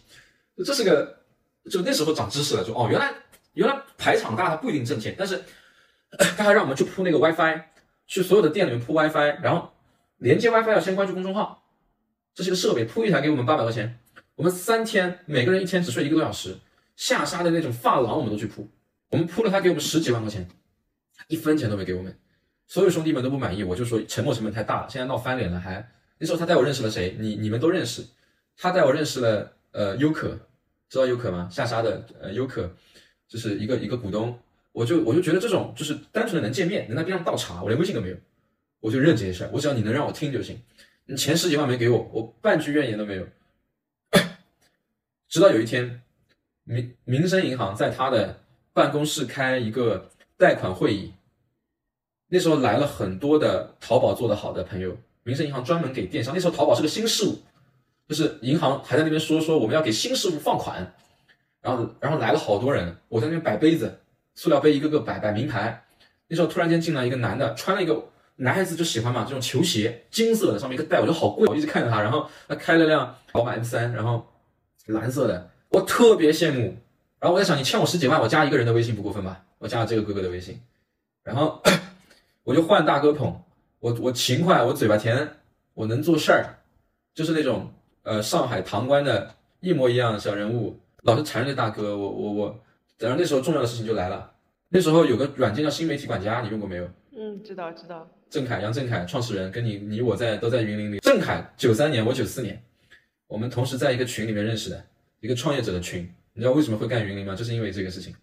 [0.63, 1.21] 这是个
[1.69, 3.13] 就那时候长知识了，就哦原来
[3.53, 5.43] 原来排场大他不一定挣钱，但是
[6.37, 7.61] 他还让我们去铺那个 WiFi，
[8.07, 9.73] 去所有的店里面铺 WiFi，然后
[10.17, 11.63] 连接 WiFi 要先关注公众号。
[12.33, 13.99] 这是一个设备，铺一台给我们八百块钱，
[14.35, 16.55] 我们三天每个人一天只睡一个多小时，
[16.95, 18.69] 下沙的那种发廊我们都去铺，
[19.09, 20.47] 我们铺了他给我们十几万块钱，
[21.27, 22.17] 一分钱都没给我们，
[22.67, 27.15] 所有兄弟们都不满意，我就说沉没成本太大了，现在闹翻脸了还那时候他带我认识了谁？
[27.19, 28.05] 你你们都认识，
[28.57, 30.37] 他带我认识了呃优可，
[30.89, 31.49] 知道优可吗？
[31.51, 32.69] 下沙的呃优可，
[33.27, 34.37] 就是一个一个股东，
[34.71, 38.15] 我就我就觉得这种就是单纯的能见面，能在边上倒茶，我连微信都没有，
[38.79, 40.61] 我就认这些事儿，我只要你能让我听就行。
[41.09, 43.25] 你前十几万没给我，我半句怨言都没有。
[45.27, 46.03] 直到有一天，
[46.65, 48.41] 民民生银行在他的
[48.73, 51.11] 办公室开一个贷款会议，
[52.27, 54.95] 那时候来了很多的淘宝做得好的朋友。
[55.23, 57.39] 民生银行专门给电商，那时候淘宝是个新事物，
[58.07, 60.93] 就是银行还在那边说说我们要给新事物放款，
[61.59, 63.99] 然后然后来了好多人，我在那边摆杯子，
[64.35, 65.83] 塑料杯一个个摆摆名牌。
[66.27, 67.99] 那时候突然间进来一个男的，穿了一个。
[68.41, 72.01] 男孩子就喜欢嘛，这种球鞋，金色的，上面一个带，我觉得好贵，我一直看着他。
[72.01, 74.25] 然后他开了辆宝马 M3，然后
[74.85, 76.77] 蓝色的，我特别羡慕。
[77.19, 79.43] 然后我在想，你欠我十几万，我加一个人的微信不过分吧？
[79.57, 80.57] 我加了这个哥哥的微信，
[81.21, 81.61] 然后
[82.45, 83.35] 我就换大哥捧，
[83.79, 85.29] 我我勤快，我嘴巴甜，
[85.73, 86.45] 我能做事儿，
[87.13, 87.69] 就是那种
[88.03, 92.59] 呃上海唐官的一模一样小人物，老是缠着大哥，我我我，
[92.99, 94.31] 然后那时候重要的事情就来了，
[94.69, 96.89] 那时候有个软件叫新媒体管家，你用过没有？
[97.15, 98.09] 嗯，知道知道。
[98.29, 100.99] 郑恺，杨振凯创始人，跟你你我在都在云林里。
[100.99, 102.61] 郑恺九三年，我九四年，
[103.27, 104.85] 我们同时在一个群里面认识的，
[105.19, 106.07] 一个创业者的群。
[106.33, 107.35] 你知道为什么会干云林吗？
[107.35, 108.15] 就是因为这个事情。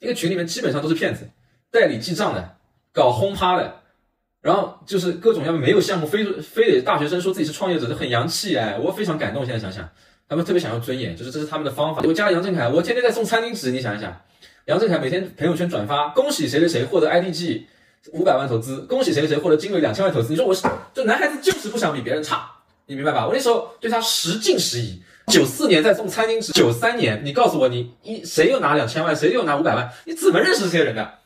[0.00, 1.28] 那个群里面基本上都是骗子，
[1.70, 2.56] 代理记账的，
[2.92, 3.80] 搞轰趴的，
[4.40, 9.46] 然后就是各种要没有项目，非非得大学生说自己是创业者，就很洋气哎，我非常感动。
[9.46, 9.88] 现在想想，
[10.28, 12.02] 他们特别想要尊严，就是这是他们的方法。
[12.04, 14.20] 我加了杨振凯，我天天在送餐巾纸，你想一想，
[14.66, 17.62] 杨振凯每天朋友圈转发，恭喜谁谁谁获得 IDG。
[18.10, 20.30] 五百万投资，恭喜谁谁获得金额两千万投资。
[20.30, 22.50] 你说我是，这男孩子就是不想比别人差，
[22.86, 23.26] 你明白吧？
[23.26, 25.02] 我那时候对他十敬十疑。
[25.28, 31.18] 九四年在送餐巾纸，九三年你告诉我你一谁又拿两千万，谁又拿五百万，你怎么认识这些人的？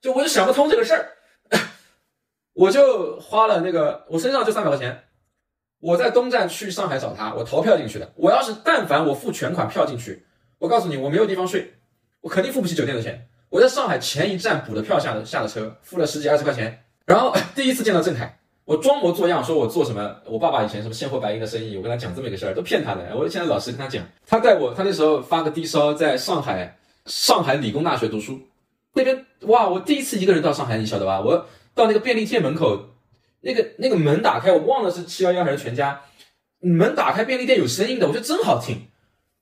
[0.00, 1.12] 就我就想不通这个事儿，
[2.54, 5.04] 我就花了那个我身上就三百块钱，
[5.80, 8.10] 我在东站去上海找他，我逃票进去的。
[8.16, 10.24] 我要是但凡我付全款票进去，
[10.58, 11.74] 我告诉你我没有地方睡，
[12.22, 13.28] 我肯定付不起酒店的钱。
[13.52, 18.26] 我在上海前一站补的票下的下的车，付了十几二十块钱，然后第一次见到郑恺，
[18.64, 23.14] 我装模作样说我做什么，我爸爸以前什么现货白银的生意，我跟他讲这么一个事儿，都骗他的。
[23.14, 28.40] 我现在老实跟他讲，他带我，他那时候发个低烧，在上海上海理工大学读书，
[28.94, 31.20] 那边哇，我第一次一个人到上海，你晓得吧？
[31.20, 32.86] 我到那个便利店门口，
[33.42, 36.00] 那个那个门打开，我忘了是七幺幺还是全家，
[36.60, 38.86] 门打开便利店有声音的，我觉得真好听，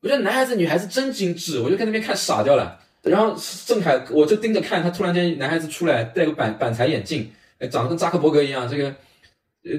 [0.02, 2.80] 我觉得男孩子女孩子真精致，我就在那边看傻掉了。
[3.02, 3.34] 然后
[3.66, 7.30] 郑恺，我就盯着看他，突然间男孩子出来，戴个板板材眼镜，
[7.70, 8.94] 长得跟扎克伯格一样，这个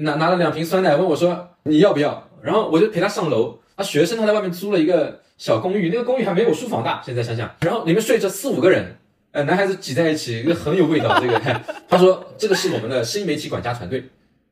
[0.00, 2.28] 拿拿了两瓶酸奶，问我说你要不要？
[2.42, 3.58] 然后我就陪他上楼。
[3.76, 7.00] 他学生他在外面租了一个小公寓，那个公寓还没有书房大。
[7.04, 8.96] 现在想想，然后里面睡着四五个人，
[9.30, 11.20] 呃，男孩子挤在一起，个很有味道。
[11.20, 11.40] 这个
[11.88, 14.04] 他说这个是我们的新媒体管家团队。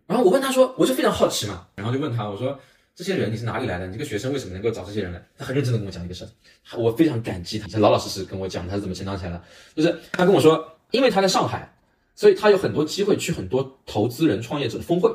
[0.06, 2.58] 然后我问他说，我就非常好奇嘛，然后就问他，我说。
[2.94, 3.86] 这些人你是哪里来的？
[3.86, 5.26] 你这个学生为什么能够找这些人来？
[5.38, 9.42] 他很认真的跟我讲一个事儿，我非常感激他，他老老实实跟我讲他是怎么成长起来的。
[9.74, 11.72] 就是他跟我说，因为他在上海，
[12.14, 15.10] 所以他有很多机会去很多投资人、创业者的峰会。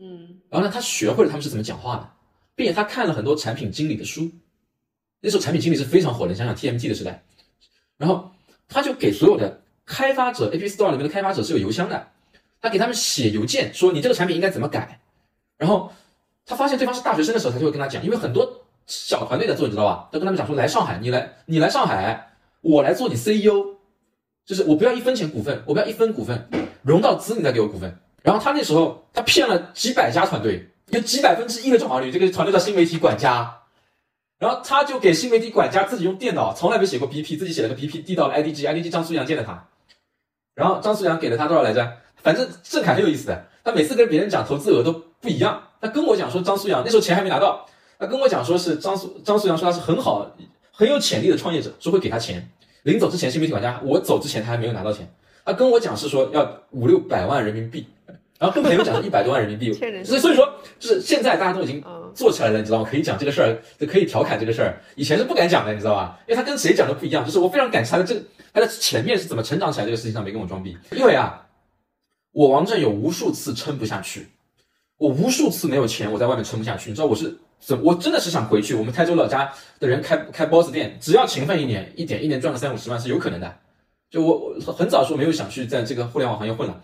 [0.00, 2.10] 嗯，然后呢，他学会了他们是怎么讲话的，
[2.56, 4.28] 并且他看了很多产品经理的书。
[5.20, 7.24] 那时候产品经理是非常火的，想想 TMT 的时代。
[7.98, 8.32] 然后
[8.66, 12.08] 他就给所有的开发者，App Store 里面的开发者是有邮箱的，
[12.60, 15.00] 他给他们写邮件说你这个产品应该怎么改，
[15.56, 15.92] 然后。
[16.48, 20.08] 他发现对方是大学生的时候，他就会跟他讲，因为很多小团队在做，你知道吧？
[20.10, 22.30] 他跟他们讲说，来上海，你来，你来上海，
[22.62, 23.76] 我来做你 CEO，
[24.46, 26.48] 就是我不要一分钱股份，我不要一分股份，
[26.82, 27.94] 融到资你再给我股份。
[28.22, 33.54] 然后他那时候他骗了几百家团队，有几百分之一的转化率，这个团队叫新媒体管家。
[34.38, 39.66] 然后他就给新媒体管家自己用电脑，从来没写过 BP，自己写了个 BP 递到了 IDG，IDG 张苏阳见了他，
[40.54, 41.92] 然后张苏阳给了他多少来着？
[42.16, 45.62] 反正郑恺很有意思的，他每次跟别人讲投资额都不一样。
[45.80, 47.64] 他跟我讲说，张苏阳那时候钱还没拿到，
[47.98, 50.30] 他跟我讲说是张苏张苏阳说他是很好
[50.72, 52.48] 很有潜力的创业者，说会给他钱。
[52.84, 55.08] 临走之前，新媒体管家，我走之前他还没有拿到钱。
[55.44, 57.86] 他跟我讲是说要五六百万人民币，
[58.38, 59.72] 然后跟朋友讲是一百多万人民币。
[60.04, 61.82] 所以所以说，就是现在大家都已经
[62.14, 62.88] 做起来了，你知道吗？
[62.88, 64.78] 可以讲这个事儿，就可以调侃这个事儿。
[64.94, 66.18] 以前是不敢讲的，你知道吧？
[66.26, 67.24] 因为他跟谁讲都不一样。
[67.24, 68.14] 就是我非常感谢他的这
[68.52, 70.76] 他的前面是怎么成长起来这个事情上没跟我装逼。
[70.92, 71.46] 因为啊，
[72.32, 74.28] 我王震有无数次撑不下去，
[74.98, 76.90] 我无数次没有钱，我在外面撑不下去。
[76.90, 77.80] 你知道我是怎？
[77.82, 78.74] 我真的是想回去。
[78.74, 83.56] 我们台州老家的人开开 boss 店，只要勤奋一年，一点一年赚个三五十万是有可能的。
[84.10, 86.82] 就我我很早说没有想去在这个互联网行业混了，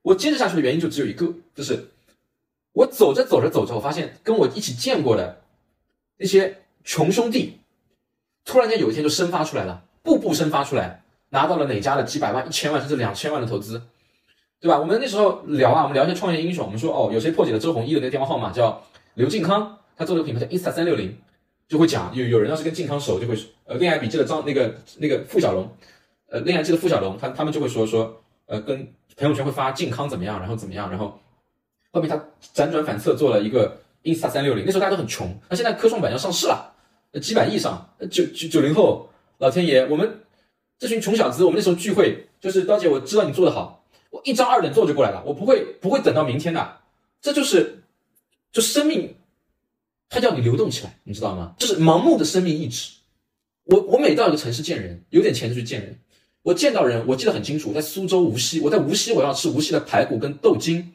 [0.00, 1.90] 我坚持下去的原因就只有一个，就是
[2.72, 5.42] 我走着走着走着，我发现跟我一起见过的
[6.16, 7.58] 那些穷兄弟，
[8.46, 13.82] 突然间有一天就生发出来了，步步生发出来，拿到了哪家的几百万、一千万甚至两千万的投资，
[14.62, 14.78] 对吧？
[14.78, 18.80] 我们那时候聊啊，我们聊一些创业英雄，我们说哦，有谁破解了周鸿祎的那个电话号码，叫
[19.14, 21.18] 刘靖康，他做了个品牌叫 Insta 三六零，
[21.66, 25.68] 就会讲有有人要是跟靖康熟，就会呃恋爱笔记的张那个那个付小龙。
[26.30, 31.18] 呃，恋爱记的付小龙，他他们就会说说，呃，跟朋友圈会发靖康怎么样，然后怎么样，然后
[31.90, 32.16] 后面他
[32.54, 36.72] 辗转反侧做了一个 Insta 三六零，那时候大家都很穷，那现在科创板要上市了，
[37.20, 40.20] 几百亿上，九九九零后，老天爷，我们
[40.78, 43.81] 这群穷小子，我们那时候聚会，就是刀姐，我知道你做的好，
[44.12, 46.80] 我一张二等座就过来了，我不会不会等到明天的，
[47.22, 47.82] 这就是
[48.52, 49.14] 就生命，
[50.10, 51.54] 它叫你流动起来，你知道吗？
[51.58, 52.92] 就是盲目的生命意志，
[53.64, 55.98] 我我每到一个城市见人，有点钱就去见人。
[56.42, 60.92] 我见到人，我记得很清楚，在苏州无锡，我在无锡我要吃无锡的排骨跟豆筋，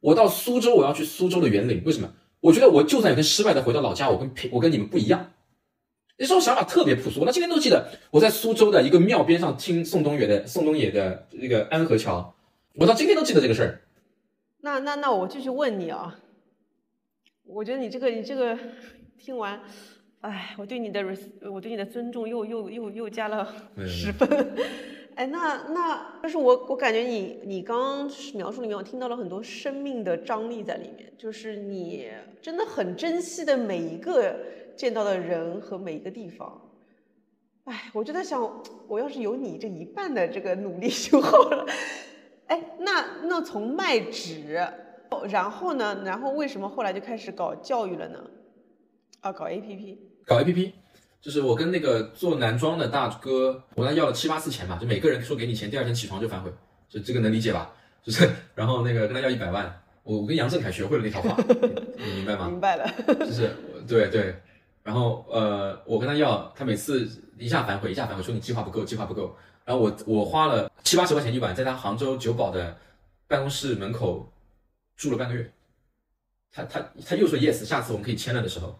[0.00, 2.12] 我到苏州我要去苏州的园林，为什么？
[2.40, 5.32] 我觉得我就算有天失败的回到老家，我跟平我跟你们不一样。
[6.18, 12.34] 那时候想法特别朴素，我今天都记得，我在苏州的一个庙边上听宋冬野的宋冬野的那个安河桥，
[12.74, 13.80] 我到今天都记得这个事儿。
[14.60, 16.18] 那那那我继续问你啊，
[17.44, 18.58] 我觉得你这个你这个
[19.18, 19.60] 听完。
[20.20, 21.04] 哎，我对你的
[21.50, 23.52] 我对你的尊重又又又又加了
[23.84, 24.54] 十分。
[25.16, 32.08] 哎，那那但是我我感觉你你刚描述里面我听到了很多生命的张力在里面，就是你
[32.40, 34.38] 真的很珍惜的每一个
[34.76, 36.70] 见到的人和每一个地方。
[37.64, 41.66] 哎，我就在想，我要是有你这一半的这个努力就好了。
[42.46, 44.60] 哎，那那从卖纸，
[45.30, 48.18] 然后呢，然后为什么后来就开始搞教育了呢？
[49.20, 49.96] 啊，搞 APP。
[50.24, 50.72] 搞 A P P，
[51.20, 56.52] 就是我跟那个做男装的大哥，我跟他要了七八次钱吧，就每个人说给你钱，第二天起床就反悔，
[56.88, 57.72] 就这个能理解吧？
[58.02, 61.36] 就是，然后那个跟他要一百万，我我跟杨振凯学会了那套话，
[61.96, 62.48] 你明白吗？
[62.48, 63.50] 明白了，就是
[63.86, 64.34] 对对，
[64.82, 72.78] 然后呃，我跟他要，他每次一下反悔，一下反悔，说你计划不够，计划不够，然后我我花了七八十块钱一晚，在他杭州九堡的
[73.26, 74.32] 办公室门口
[74.96, 75.52] 住了半个月，
[76.50, 78.78] 他他他又说 yes，下次我们可以签了的时候。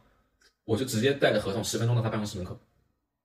[0.64, 2.56] 我就直接带着合同十分钟到他办公室门口，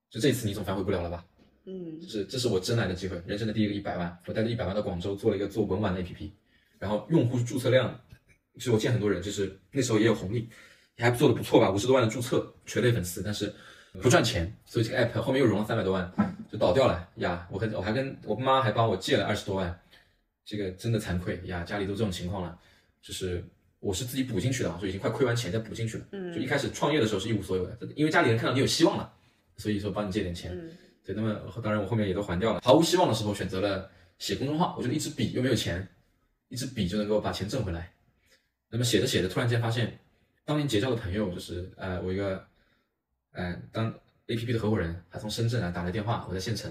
[0.10, 1.24] 就这次你总反悔不了了吧？
[1.66, 6.32] 嗯，就是这是我真来的机会，人生的第一个一百万，我带着一百万到广州做了一个做文玩的 APP，
[6.80, 7.96] 然后用户注册量，
[8.56, 10.50] 其实我见很多人，就是那时候也有红利，
[10.96, 13.54] 也还做的不错吧，五十多万的注册，垂类粉丝，但是
[14.02, 16.12] 不赚钱，所以这个 app 后面又融了三百多万，
[16.52, 17.48] 就倒掉了呀。
[17.52, 19.80] 我还我还跟我妈还帮我借了二十多万，
[20.46, 22.58] 这个真的惭愧呀，家里都这种情况了，
[23.02, 23.44] 就是。
[23.80, 26.06] 我是自己补进去的嘛，所以已经快亏完钱再补进去了。
[26.12, 29.14] 嗯，就一开始创业的时候是一无所有的，因为家里人看到你有希望了，
[29.56, 30.52] 所以说帮你借点钱。
[30.52, 30.72] 嗯，
[31.06, 32.62] 对，那么当然我后面也都还掉了。
[32.64, 35.88] 毫无希望的时候选择了写公众号，我觉得一支笔又没有钱，
[36.50, 37.94] 一支笔就能够把钱挣回来。
[38.72, 39.96] 那么写着写着，突然间发现，
[40.44, 42.44] 当年结交的朋友就是呃我一个，
[43.38, 43.94] 嗯当
[44.28, 46.70] A P P 的合伙人，他从深圳来打来电话，我在县城，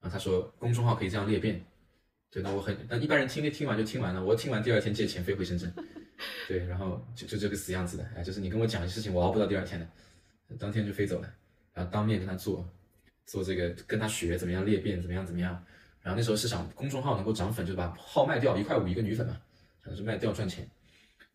[0.00, 1.62] 然后他说公众号可以这样裂变，
[2.30, 5.72] 对，那我很那一般人听听完就听完了，我听完第二天借钱飞回深圳。
[6.46, 9.86] 对，然后就就这个死样子的，哎，就是你跟我讲的事情，我熬不到第二天的，
[10.58, 11.28] 当天就飞走了，
[11.74, 12.68] 然后当面跟他做，
[13.26, 15.52] 做这个跟他学怎么样裂变，怎么样怎么样，
[16.00, 19.36] 然后那时候是想公众号能够涨粉，就把号卖掉，一块五一个女粉嘛，
[19.84, 20.68] 想是卖掉赚钱，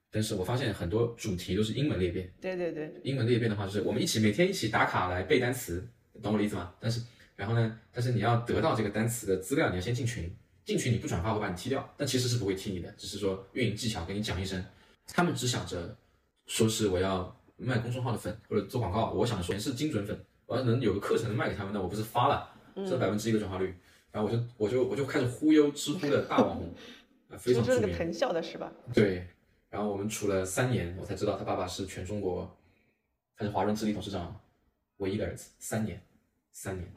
[0.10, 5.86] 但是我发现很多主题都是英文裂变，对对对，英文裂变的话就是我们一起每天一起打卡来背单词，
[6.22, 6.74] 懂我的意思吗？
[6.80, 7.02] 但是
[7.36, 10.34] 然后呢，但是你要得到这个单词的资料，你要先进群，
[10.66, 14.64] 进群你不转发会把你踢掉，但其实是不会踢你的，只是说运营技巧跟你讲一声。
[15.08, 15.96] 他们只想着
[16.48, 23.74] 说是我要卖公众号的粉或者做广告，我想说是精准粉，我要能有个课程能卖给他们，那我不是发了这百分之一的转化率，
[24.12, 26.74] 然后我就我就我就开始忽悠知乎的大网红，
[27.30, 28.72] 啊，非常出名，藤校的是吧？
[28.94, 29.28] 对，
[29.78, 32.52] 然后我们处了三年，我才知道他爸爸是全中国，
[33.36, 34.36] 他是华润置地董事长
[34.98, 36.02] 唯一的儿子，三年，
[36.52, 36.92] 三年，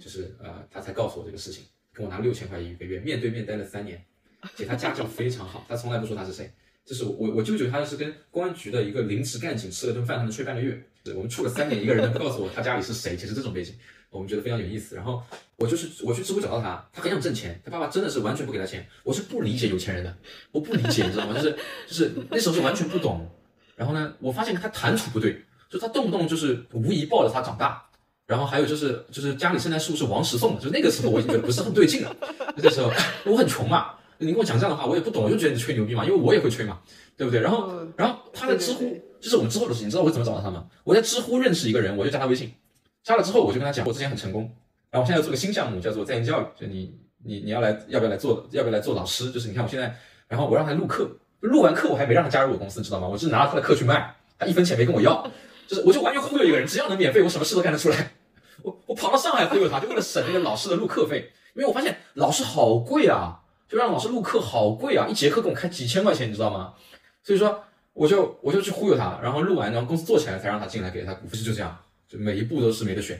[0.00, 1.62] 就是呃，他才告诉我这个事情，
[1.92, 4.02] 跟我拿六千块一个月，面对面待了三年，
[4.56, 6.50] 且他家教非常好，他从来不说他是谁。
[6.86, 10.82] 就是我我舅舅他是跟公安局的一个临时干警吃了顿饭，他能睡半个月。
[11.14, 13.74] 我们处了三年，一个人能告诉我他家里是谁，其实这种背景，
[14.12, 14.94] 我们觉得非常有意思。
[14.94, 15.20] 然后
[15.56, 18.86] 我就是我去知乎找到他，他很想挣钱，他爸爸真的是完全不给他钱。
[19.02, 20.16] 我是不理解有钱人的，
[20.52, 21.34] 我不理解，你知道吗？
[21.34, 21.56] 就是
[21.88, 23.28] 就是那时候是完全不懂。
[23.74, 27.82] 然后呢，我发现他谈吐不对，就他动不动就是无疑抱着他长大。
[28.24, 32.16] 然后还有就是就是家里圣诞树是王石送的，就那个时候我已经觉得不是很对劲了。
[32.56, 32.90] 那时候
[33.24, 36.80] 我很穷嘛，你跟我讲这样的话，我也不懂，我就觉得你吹牛逼嘛，因为我也会吹嘛，
[37.16, 37.40] 对不对？
[37.40, 40.66] 然后然后他在知乎，就是我们之后的事情，你知道我怎么找到他吗？
[40.84, 42.52] 我在知乎认识一个人，我就加他微信，
[43.02, 44.42] 加了之后我就跟他讲，我之前很成功，
[44.90, 49.30] 然后我现在要做个新项目，叫做在线教育，就你你你要来要不要来做要不要来做老师？
[49.30, 49.94] 就是你看我现在，
[50.28, 53.08] 然后我让他录课，录完课我还没让他加入我公司，你知道吗？
[53.08, 55.28] 我只是拿了他的课去卖，他一分钱没跟我要，
[55.66, 58.12] 就是我就完全忽悠一个人，只要能免费，我什么事都干得出来。
[58.62, 66.74] 我我跑到上海忽悠他，就为了省那个老师的录课费，因为我发现老师好贵啊，就让老师录课好贵啊，一节课给我开几千块钱，你知道吗？
[67.24, 71.76] 所以说我就我就去忽悠他，然后录完，然后公司做起来才让他进来给他股份，就这样，
[72.12, 73.18] 就每一步都是没得选，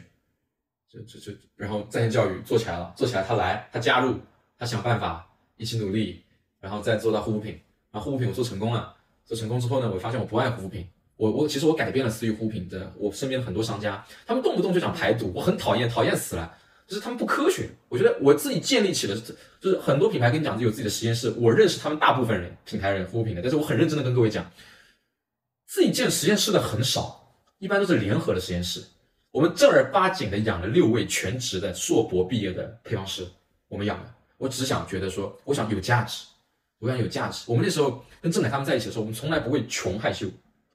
[0.86, 4.16] 就就就然后在线教育做起来了，做起来他来他加入
[4.58, 5.26] 他想办法
[5.56, 6.22] 一起努力，
[6.60, 7.58] 然后再做到护肤品，
[7.90, 10.86] 然后护肤品我做成功了，做成功之后呢，我发现我不爱护肤品。
[11.16, 16.54] 我我其实我改变了私域护肤品的，我身边的很多商家，他们动不动就讲排毒，我很讨厌，讨厌死了，
[16.86, 17.70] 就是他们不科学。
[17.88, 19.16] 我觉得我自己建立起了，
[19.60, 24.50] 就是很多品牌跟你讲有自己的实验室，我认识他们大部分人，品牌人护肤品的，但是我很认真的跟各位讲，
[25.66, 27.21] 自己建实验室的很少，
[27.62, 28.82] 一般都是联合的实验室。
[29.30, 33.24] 我们正儿八经的养了六位全职的硕博毕业的配方师，
[33.68, 34.12] 我们养的。
[34.36, 36.24] 我只想觉得说，我想有价值，
[36.80, 37.44] 我想有价值。
[37.46, 40.26] 我们那时候跟郑恺他们在一起的时候，我们从来不会穷害羞。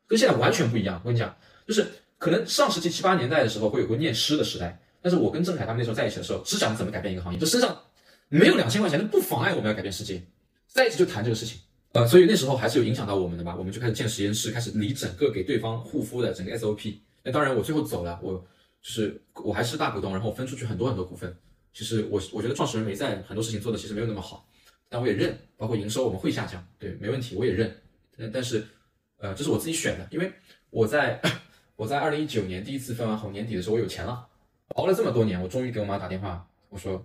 [0.08, 1.36] 跟现在完全不一样，我跟你讲，
[1.68, 1.86] 就是
[2.18, 7.78] 可能上世纪七八年代的时候会有个念诗的时代，但是我跟郑恺他们那时候在一起的时候，只讲怎么改变一个行业，就身上
[8.30, 10.24] 没有两千块钱，那不妨碍我们要改变世界，
[10.70, 11.60] 在一起就谈这个事情，
[11.98, 17.00] 呃，所以那时候还是有影响到我们的吧，我们就开始建实验室，开始理整个给对方护肤的整个 SOP。
[17.24, 18.34] 那当然我最后走了，我
[18.82, 21.36] 就是我还是大股东，然后分出去很多很多股份。
[21.74, 24.48] 其实我我觉得创始人没在，很多事情做的其实没有那么好，
[24.88, 27.76] 但我也认，包括营收我们会下降，对，没问题，我也认，
[28.16, 28.64] 但但是。
[29.20, 30.32] 呃，这是我自己选的，因为
[30.70, 31.20] 我在
[31.76, 34.28] 我在二零一九年第一次分完红年底的时候，我有钱了，
[34.76, 37.04] 熬了这么多年，我终于给我妈打电话，我说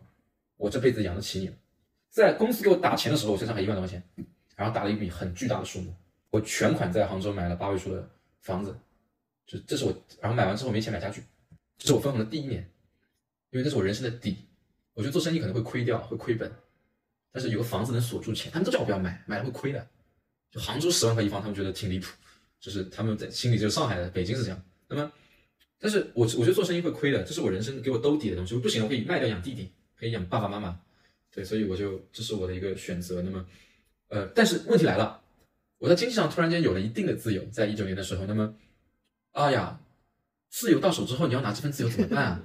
[0.59, 1.55] 我这辈子养得起你了。
[2.11, 4.03] 在公司给我打钱的时候，我身上还一万多块钱，
[4.63, 5.93] 然后打了一笔很巨大的数目，
[6.31, 8.09] 我全款在杭州买了八位数的
[8.43, 8.73] 房子，
[9.45, 11.21] 就这是我，然后买完之后没钱买家具，
[11.77, 12.63] 这是我分红的第一年，
[13.51, 14.37] 因为这是我人生的底。
[14.95, 16.53] 我觉得做生意可能会亏掉，会亏本，
[17.33, 19.85] 但是有个房子能锁住钱，他们都叫我不要买，买了会亏的。
[20.49, 22.13] 就杭州十万块一方，他们觉得挺离谱，
[22.61, 24.63] 就是他们在心里就是上海的，北京是这样。
[24.87, 25.13] 那么，
[25.81, 28.57] 但是我我觉得做生意会亏的，这是我人生给我兜底的东西。
[28.59, 30.79] 不行，我可以卖掉养弟弟，可以养爸爸妈妈，
[31.35, 33.23] 对，所以我就这是我的一个选择。
[33.23, 33.45] 那么，
[34.13, 35.23] 呃，但是问题来了，
[35.79, 38.55] 我在经济上突然间有了一定的自由，在一九年的时候，那么，
[39.33, 39.81] 哎呀，
[40.51, 42.43] 自由到手之后，你要拿这份自由怎么办啊？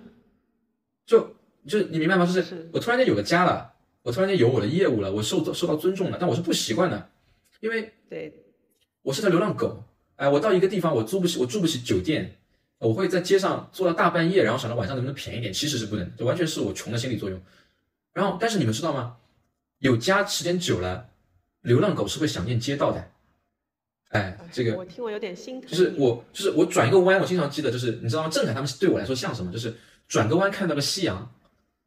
[1.05, 1.36] 就
[1.68, 2.26] 就你明白吗？
[2.26, 7.09] 就是我突然间有个家了，我突然间有我的业务了，我受受到尊重了，但我是不习惯的。
[7.59, 8.34] 因为对，
[9.01, 9.84] 我是条流浪狗，
[10.15, 12.38] 哎，我到一个地方，我租不起，我住不起酒店，
[12.78, 17.41] 我会在街上坐到大半夜，然后想着晚上能不能便宜点，其实是不能，这完全是我穷的心理作用。
[18.13, 19.18] 然后，但是你们知道吗？
[19.80, 21.09] 有家时间久了，
[21.68, 23.11] 流浪狗是会想念街道的。
[24.09, 25.70] 哎，这个我听我有点心疼。
[25.70, 28.30] 就是我，就是我转一个弯，我经常记得，就是你知道吗？
[28.30, 29.51] 郑恺他们对我来说像什么？
[29.51, 29.76] 就是
[30.07, 31.32] 转个弯看到个夕阳，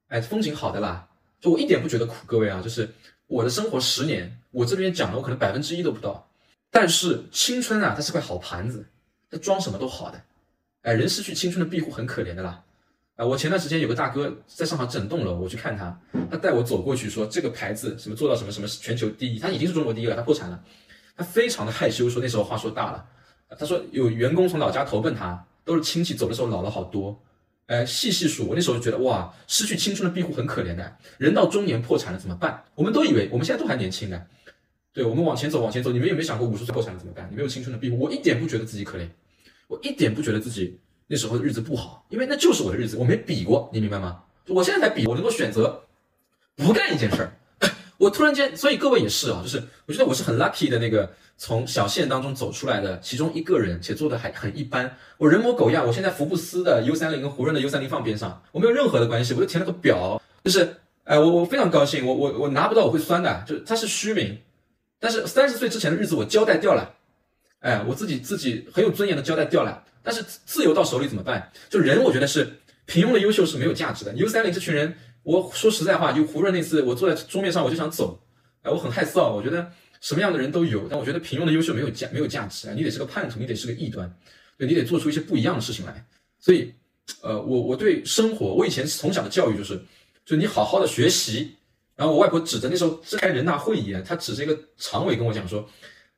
[0.08, 1.08] 哎，风景好的啦，
[1.40, 2.88] 就我一点不觉得苦，各位啊，就是。
[3.30, 6.28] 我的生活十年，我这边讲了，我可能百分之一都不到。
[6.68, 8.84] 但是青春啊，它是块好盘子，
[9.30, 10.20] 它装什么都好的。
[10.82, 12.64] 哎，人失去青春的庇护很可怜的啦。
[13.20, 16.00] 啊，我前段时间有个大哥在上海整栋楼，我去看他，
[16.30, 20.58] 他带我走过去说这个牌子什么做到什么什么全球第一，他已经是中国第一了，他破产了，
[21.14, 23.06] 他非常的害羞，说那时候话说大了，
[23.58, 27.22] 他说有员工从老家投奔他，都是亲戚，走的时候老了好多。
[27.66, 30.96] 哎，细细数，我那时候就觉得哇，失去青春的庇护很可怜的。
[31.18, 32.64] 人到中年破产了怎么办？
[32.74, 34.22] 我们都以为我们现在都还年轻呢，
[34.94, 35.92] 对我们往前走，往前走。
[35.92, 37.28] 你们有没有想过五十岁破产了怎么办？
[37.30, 39.06] 你没有青春的庇护，我一点不觉得自己可怜，
[39.68, 40.80] 我一点不觉得自己
[41.12, 44.22] 那时候的日子不好，因为那就是我的日子，我没比过，你明白吗？
[44.46, 45.82] 我现在才比，我能够选择
[46.54, 47.32] 不干一件事儿。
[47.98, 54.96] 我突然间，所以各位也是啊，就是我觉得我是很 lucky 的那个从小县当中走出来的其中一个人，且做的还很一般。
[55.18, 64.38] 我人模狗样，我现在福布斯的 U 三零跟胡润的 U 三零放边上，我没有任何的关系，我就填了个表，就是哎，我我非常高兴，我我我拿不到我会酸的，就他是虚名，
[65.00, 66.94] 但是三十岁之前的日子我交代掉了，
[67.58, 69.82] 哎，我自己自己很有尊严的交代掉了。
[70.02, 71.50] 但是自由到手里怎么办？
[71.68, 74.14] 就人，我觉得是平庸的优秀是没有价值的。
[74.14, 74.94] U 三零这群人。
[75.22, 78.18] 我说实在话，就胡润那次，我坐在桌面上我就想走，
[78.62, 79.30] 哎，我很害臊。
[79.30, 79.70] 我觉得
[80.00, 82.74] 什么样的人都有，但我觉得平庸的优秀没有价没有价值啊！
[82.74, 84.10] 你得是个叛徒，你得是个异端，
[84.56, 86.02] 对你得做出一些不一样的事情来。
[86.38, 86.72] 所以，
[87.20, 89.78] 呃，我我对生活，我以前从小的教育就是，
[90.24, 91.54] 就你好好的学习。
[91.96, 95.68] 然后我外婆指着那时候召开人大会议啊，她指着一个常委跟我讲说，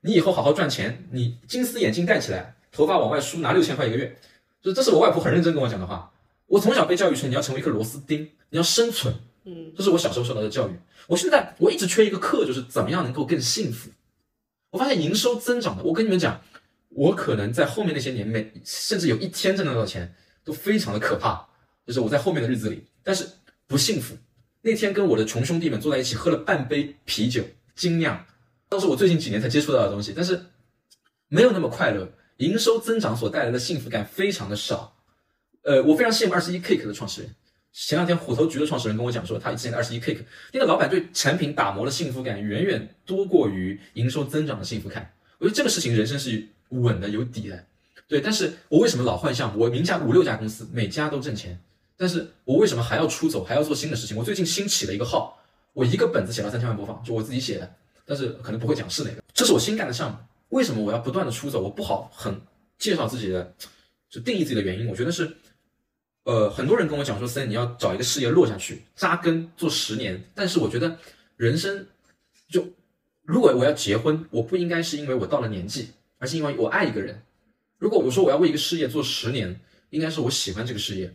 [0.00, 4.18] 你以后好好赚钱，你金丝眼镜戴起来，头发往外梳，拿六千块一个月。
[4.60, 6.10] 就这是我外婆很认真跟我讲的话。
[6.46, 9.14] 我从小被教育成你要成为一颗螺丝钉，你要生存。
[9.44, 10.72] 嗯，这是我小时候受到的教育。
[11.06, 13.90] 我现在我一直缺一个课，就是怎么样能够更幸福。
[14.70, 16.40] 我发现营收增长的，我跟你们讲，
[16.90, 20.14] 我可能在后面那些年，每甚至有一天挣到的钱
[20.44, 21.46] 都非常的可怕，
[21.86, 23.26] 就是我在后面的日子里，但是
[23.66, 24.14] 不幸福。
[24.60, 27.42] 那天跟我的穷兄弟们坐在一起，喝了半杯啤酒，
[27.74, 28.24] 精酿，
[28.68, 30.40] 都是我最近几年才接触到的东西，但是
[31.28, 32.08] 没有那么快乐。
[32.42, 34.92] 营收增长所带来的幸福感非常的少。
[35.62, 37.30] 呃，我非常羡慕二十一 Cake 的创始人。
[37.72, 45.08] 前两天虎头局的创始人跟我讲说，他之前的二十一 Cake 那个老板对产品打磨的幸福感远远多过于营收增长的幸福感。
[45.38, 47.64] 我觉得这个事情人生是稳的有底的。
[48.08, 49.60] 对，但是我为什么老换项目？
[49.60, 51.56] 我名下五六家公司，每家都挣钱。
[51.96, 54.16] 但是我为什么还要出走，还要做新的事情？
[54.16, 55.40] 我最近新起了一个号，
[55.74, 57.74] 我一个本子写了三千万播放，就我自己写的，
[58.04, 59.22] 但是可能不会讲是哪个。
[59.32, 60.16] 这是我新干的项目，
[60.52, 61.62] 为什么我要不断的出走？
[61.62, 62.38] 我不好很
[62.78, 63.54] 介绍自己的，
[64.10, 64.86] 就定义自己的原因。
[64.86, 65.34] 我觉得是，
[66.24, 70.22] 呃，很多人跟我讲说，森你要找一个事业落下去，扎根做十年。
[70.34, 70.98] 但是我觉得
[71.36, 71.86] 人生
[72.50, 72.66] 就，
[73.22, 75.88] 如果我要结婚，我不应该是因为我到了年纪，
[76.18, 77.22] 而是因为我爱一个人。
[77.78, 81.10] 如果我说我要为一个事业做十年，应该是我喜欢这个事业。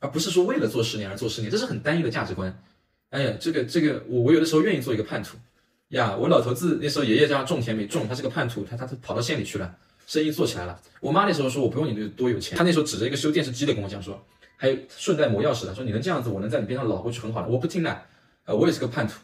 [0.00, 2.62] 而不是说为了做十年而做十年，这是很单一的价值观。
[3.08, 5.38] 哎呀，这个这个，我我有的时候愿意做一个叛徒
[5.92, 6.14] 呀。
[6.14, 9.74] 我老头子那时候爷爷家种田没种，他是个叛徒，他他他跑到县里去了，
[10.06, 10.78] 生意做起来了。
[11.00, 14.22] 我妈那时候说我不用你多有钱，他那时候指着一个修电视机的跟我讲说，
[14.56, 17.48] 还有顺带磨钥匙的，说你能这样子，我能在你边上老过去很好了。
[17.48, 18.02] 我不听的，
[18.44, 19.14] 呃，我也是个叛徒。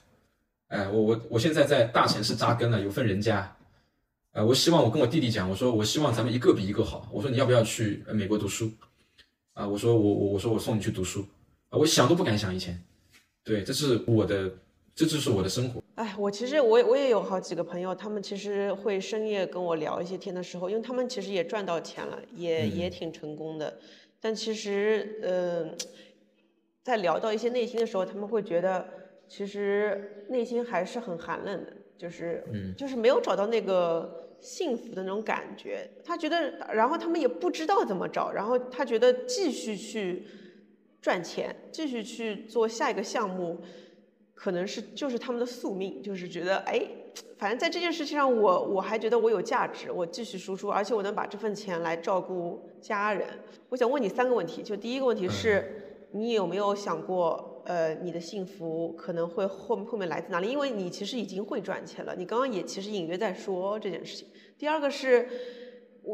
[0.68, 3.54] 哎，我我我现在在大城市扎根了，有份人家。
[4.32, 7.08] 呃，我希望我跟我弟弟讲，我说我希望咱们一个比一个好。
[7.10, 8.70] 我说你要不要去美国读书？
[9.54, 11.26] 啊，我说我我我说我送你去读书
[11.70, 12.80] 啊，我想都不敢想以前，
[13.42, 14.52] 对，这是我的，
[14.98, 15.80] 这就是我的生活。
[15.94, 23.78] 哎，我其实我我也有好几个朋友，他们其实会深夜跟我聊一些天的时候，因为他们其实也赚到钱了，也也挺成功的，
[24.20, 25.70] 但其实呃，
[26.82, 28.84] 在聊到一些内心的时候，他们会觉得
[29.28, 34.24] 其实内心还是很寒冷的，就是嗯，就是没有找到那个。
[34.40, 40.24] 幸福的那种感觉，他觉得，然后他们也不知道怎么找，然后他觉得继续去
[41.02, 43.60] 赚钱，继续去做下一个项目，
[44.40, 46.80] 可能是就是他们的宿命，就是觉得，哎，
[47.36, 53.26] 反正在这件事情上，我我还觉得我有价值，我继续输出，而且我能把这份钱来照顾家人。
[53.68, 57.56] 我想问你三个问题，就第一个问题是，你有没有想过？
[57.64, 60.48] 呃，你的幸福可能会后后面来自哪里？
[60.48, 62.14] 因为你其实已经会赚钱了。
[62.16, 64.26] 你刚刚也其实隐约在说这件事情。
[64.56, 65.28] 第二个是，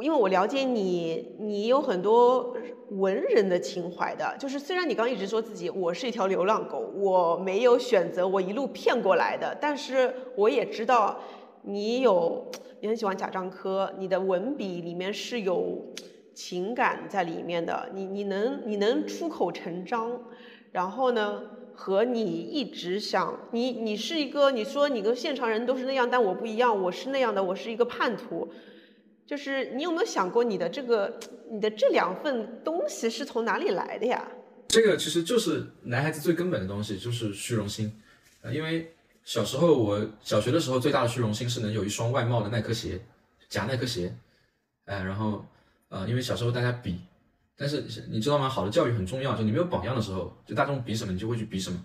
[0.02, 2.56] 因为我了解你，你有很多
[2.90, 4.34] 文人的情怀的。
[4.38, 9.56] 就是虽然你刚刚一直说自己我是一条流浪狗，我没有选择，我一路骗过来的。
[9.60, 11.20] 但是我也知道
[11.62, 15.78] 你有，你很喜欢贾樟柯，你的文笔里面是有
[16.34, 17.88] 情感在里面的。
[17.94, 20.20] 你你能你能出口成章。
[20.72, 21.40] 然后呢，
[21.72, 28.48] 和你一直想你，你是一个，你说你跟现场人都是那样，但我不一样，我是那样的，我是一个叛徒。
[29.26, 31.18] 就是你有没有想过，你的这个，
[31.50, 34.26] 你的这两份东西是从哪里来的呀？
[34.68, 37.92] 这个其实就是男孩子最根本的东西，就是虚荣心。
[38.42, 38.92] 呃，因为
[39.24, 43.00] 小时候我小学的时候最大的虚荣心是能有一双外贸的耐克鞋，
[43.48, 44.14] 假耐克鞋。
[44.84, 45.46] 哎，然后，
[45.88, 47.00] 呃，因为小时候大家比。
[47.56, 48.48] 但是你知道吗？
[48.48, 49.34] 好的教育很重要。
[49.36, 51.82] 就你没有榜样的时候，就大众比什么，你就会去比什么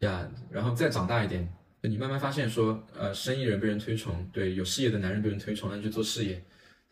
[0.00, 0.28] 呀。
[0.50, 1.46] 然后再长大一点，
[1.82, 6.42] 你慢慢发现说，呃，生意人被人推崇，对，有事业的男人被人推崇，那你去做事业。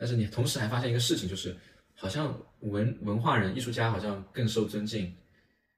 [0.03, 1.57] 但是你同时还发现一个事情，就是
[1.95, 5.15] 好像文文化人、艺术家好像更受尊敬。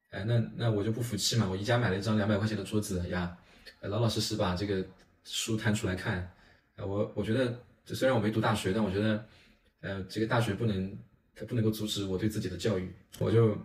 [0.08, 1.46] 哎，那那我就不服气嘛。
[1.46, 3.36] 我宜家买了一张两百块钱的桌子呀，
[3.82, 4.82] 老老实实把这个
[5.24, 6.32] 书摊出来看。
[6.78, 7.62] 我我觉得，
[7.94, 9.26] 虽然我没读大学，但我觉得，
[9.82, 10.96] 呃，这个大学不能。
[11.36, 13.58] 它不能够阻止我对自己的教育，我就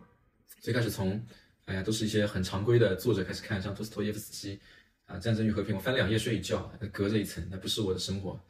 [0.60, 1.24] 最开始从，
[1.66, 4.60] 哎呀，都是一些很常规的作者开始看，像托斯托耶夫斯基
[5.06, 8.42] 啊，《战争与和平》，我翻两页睡一觉，隔着一层，那不是我的生活。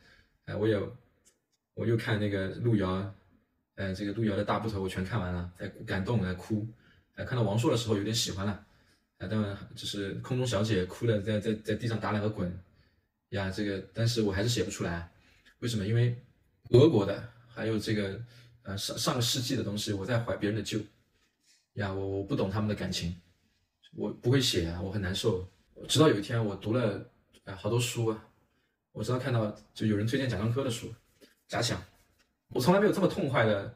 [0.45, 0.82] 哎，我也，
[1.80, 3.15] 我又看那个路遥，
[3.75, 6.67] 呃，这个路遥的大部头我全看完了，在感动，在哭。
[7.15, 8.51] 呃，看到王朔的时候有点喜欢了，
[9.19, 12.53] 啊，当然就是空中小姐哭了，在在在地上打两个滚，
[13.30, 15.09] 呀，这个，但是我还是写不出来，
[15.59, 15.88] 为什么？
[15.88, 16.21] 因为
[16.71, 18.21] 俄国的，还有这个
[18.63, 18.77] 呃。
[18.77, 20.80] 上上个世纪的东西，我在怀别人的旧
[21.75, 23.15] 呀，我我不懂他们的感情，
[23.95, 25.47] 我不会写啊，我很难受。
[25.88, 27.09] 直到有一天，我读了
[27.45, 28.27] 哎好多书啊，
[28.91, 30.93] 我知道看到就有人推荐贾樟柯的书，
[31.50, 31.82] 假想，
[32.50, 33.76] 我从来没有这么痛快的，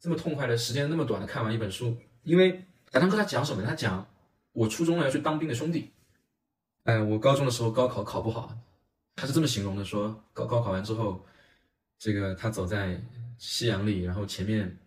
[0.00, 3.62] 这么痛快的时间那么短的看完一本书，因为贾樟柯他讲什么？
[3.62, 4.04] 他讲
[4.52, 5.92] 我初中了要去当兵的兄弟，
[6.84, 8.58] 哎，我高中的时候高考考不好，
[9.14, 11.24] 他是这么形容的，说高高考完之后，
[11.98, 12.98] 这个他走在
[13.36, 14.78] 夕阳里，然后前面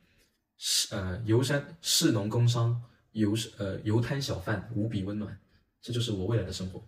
[0.57, 2.81] 是呃游山士农工商
[3.11, 5.39] 游呃游滩小贩无比温暖，
[5.83, 6.83] 这就是我未来的生活。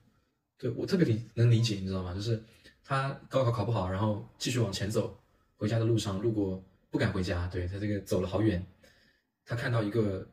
[0.57, 2.15] 对我特别理能理解，你知道吗？
[2.15, 2.43] 就是
[2.83, 5.15] 他高考考不好，然后继续往前走，
[5.57, 8.65] 回家的路上路过不敢回家，对他这个走了好远，
[9.43, 10.27] 他看到一个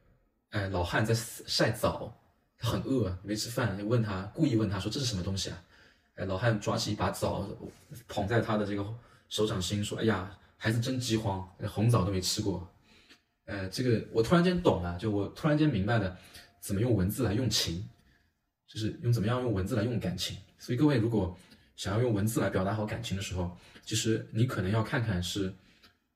[0.51, 2.13] 哎老汉在晒枣，
[2.59, 5.65] 他很饿没吃饭，就问他故意问他说这是什么东西啊？
[6.15, 7.49] 哎老汉抓起一把枣
[8.09, 8.85] 捧在他的这个
[9.29, 12.69] 手掌心说哎呀孩子真饥荒，红枣都没吃过。
[13.47, 16.17] 呃这个我突然间懂了，就我突然间明白了
[16.61, 17.89] 怎么用文字来用情。
[18.69, 21.37] 就是用怎么样用文字来用感情，所以各位如果
[21.77, 25.53] 想要用文字来表达好感情的时候，其实你可能要看看是，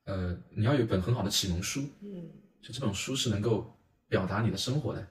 [0.05, 2.31] 呃，你要有一本很好的启蒙书，嗯，
[2.63, 3.77] 就这本书是能够
[4.09, 5.07] 表达你的生活的，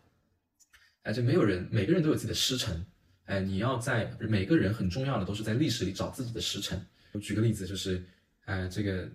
[1.04, 2.86] 哎，就没有人，每个人都有自己的师承，
[3.26, 6.80] 哎，你要在每个人很重要的都是在历史里找自己的师承。
[7.12, 8.04] 我举个例子，就是，
[8.46, 9.10] 哎，这个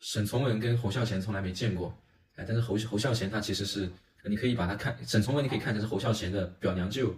[0.00, 1.96] 沈从文跟侯孝贤从来没见过，
[2.36, 3.90] 哎，但是侯侯孝贤他其实是。
[4.26, 7.14] 你可以把他看沈从文，你可以看成是侯孝贤的表娘舅，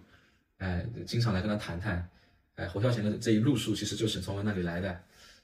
[0.57, 2.11] 哎，经常来跟他谈谈，
[2.57, 5.01] 哎，侯孝贤的这一路数其实就沈从文那里来的，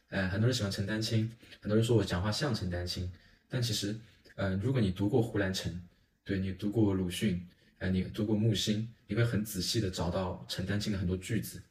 [0.09, 3.11] 哎，很多人喜欢陈丹青，很多人说我讲话像陈丹青，
[3.49, 3.95] 但其实，
[4.35, 5.81] 呃，如果你读过胡兰成，
[6.25, 7.47] 对你读过鲁迅，
[7.79, 11.63] 哎，你读过木心，你会很仔细的找到陈丹青的很多句子，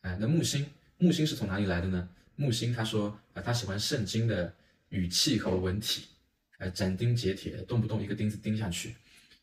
[0.00, 0.66] 哎，那木心，
[0.98, 2.08] 木心是从哪里来的呢？
[2.34, 4.52] 木心他说啊，他喜欢圣经的
[4.88, 6.08] 语气和文体，
[6.58, 8.96] 哎，斩钉截铁，动不动一个钉子钉下去。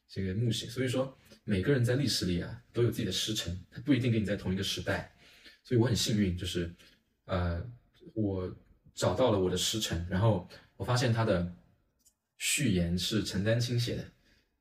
[0.10, 5.12] 这个木心，所以说每个人在历史里啊都有自己的师承，他不一定跟你在同一个时代，
[5.70, 6.74] 所以我很幸运，就是
[7.26, 7.64] 呃
[8.16, 8.52] 我
[8.96, 11.48] 找到了我的师承，然后我发现他的
[12.40, 14.04] 序言是陈丹青写的，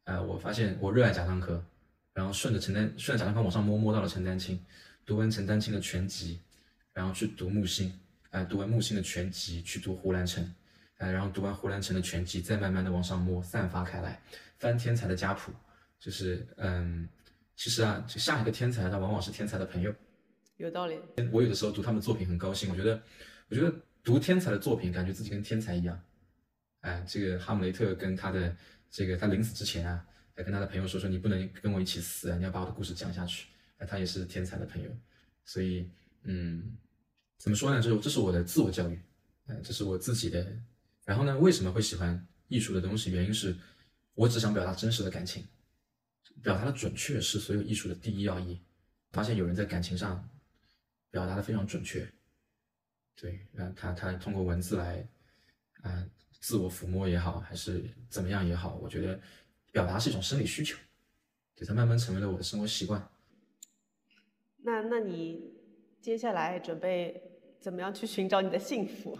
[0.04, 1.64] 呃我发现我热爱贾樟柯，
[2.12, 4.62] 然后顺着陈丹顺着贾樟柯往上摸摸到了陈丹青，
[5.06, 6.42] 读完陈丹青的全集，
[6.92, 7.98] 然后去读木心，
[8.28, 10.54] 哎读完木心的全集去读胡兰成，
[10.98, 14.20] 哎然后读完胡兰成的全集，再慢慢的往上摸散发开来。
[14.58, 15.52] 翻天才的家谱，
[15.98, 17.08] 就是嗯，
[17.56, 19.94] 其实啊，就下一个天才，他往往是天才的朋友。
[20.58, 20.98] 有道理。
[21.32, 23.02] 我有的时候读他们作品很高兴，我觉得，
[23.48, 25.98] 我觉得读天才的作品，感觉自己跟天才一样。
[26.80, 28.54] 哎，这个哈姆雷特跟他的
[28.90, 33.48] 这个他临死之前啊，还跟他的朋友说说，你不能跟我一起死啊，你要把我的故事讲下去。
[33.78, 34.90] 哎，他也是天才的朋友。
[35.44, 35.90] 所以，
[36.24, 36.76] 嗯，
[37.38, 37.80] 怎么说呢？
[37.80, 39.00] 就是这是我的自我教育，
[39.46, 40.46] 哎，这是我自己的。
[41.04, 43.10] 然后呢，为什么会喜欢艺术的东西？
[43.10, 43.56] 原因是。
[44.14, 45.46] 我只想表达真实的感情，
[46.42, 48.60] 表达的准确是所有艺术的第一要义。
[49.12, 50.28] 发现有人在感情上
[51.10, 52.06] 表达的非常准确，
[53.16, 55.06] 对，那他他通过文字来
[55.82, 56.06] 啊
[56.40, 59.20] 自我抚摸也好，还是怎么样也好，我觉得
[59.72, 60.76] 表达是一种生理需求，
[61.54, 63.10] 对，它慢慢成为了我的生活习惯。
[64.58, 65.54] 那那你
[66.00, 67.22] 接下来准备
[67.60, 69.18] 怎么样去寻找你的幸福？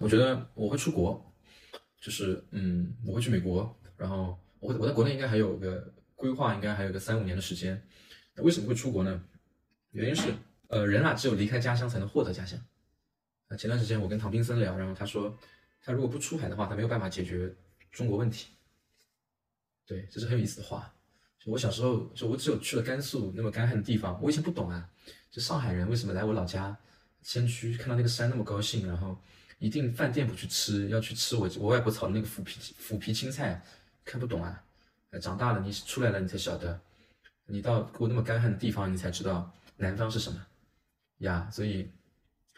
[0.00, 1.24] 我觉得我会出国。
[2.00, 7.82] 就是嗯，我会去美国，然后我我在国内应该还有个规划，应该还有个三五年的时间。
[8.36, 9.24] 那为什么会出国呢？
[9.90, 10.32] 原因是
[10.68, 12.58] 呃，人啊，只有离开家乡才能获得家乡。
[13.48, 15.36] 啊，前段时间我跟唐宾森聊，然后他说，
[15.82, 17.54] 他如果不出海的话，他没有办法解决
[17.90, 18.48] 中国问题。
[19.86, 20.94] 对，这是很有意思的话。
[21.38, 24.88] 就我小时候，就我只有去了甘肃那么干旱的地方，我以前不懂啊。
[25.30, 26.76] 就上海人为什么来我老家
[27.22, 29.20] 先驱看到那个山那么高兴，然后。
[29.60, 33.60] 一定饭店不去吃，要去吃我我外婆炒的那个腐皮腐皮青菜，
[34.04, 34.62] 看不懂啊！
[35.20, 36.80] 长大了你出来了，你才晓得，
[37.44, 40.46] 你到过那么干旱的地方，你才知道南方是什么
[41.18, 41.48] 呀。
[41.50, 41.88] 所以，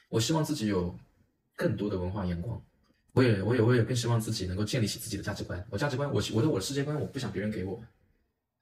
[0.08, 0.96] 我希望自己有
[1.56, 2.60] 更多的文化眼光，
[3.12, 5.64] 我也我也我也更希望自己能够建立起自己的价值观。
[5.70, 7.82] 我价值观，我我的我的世界观，我不想别人给我。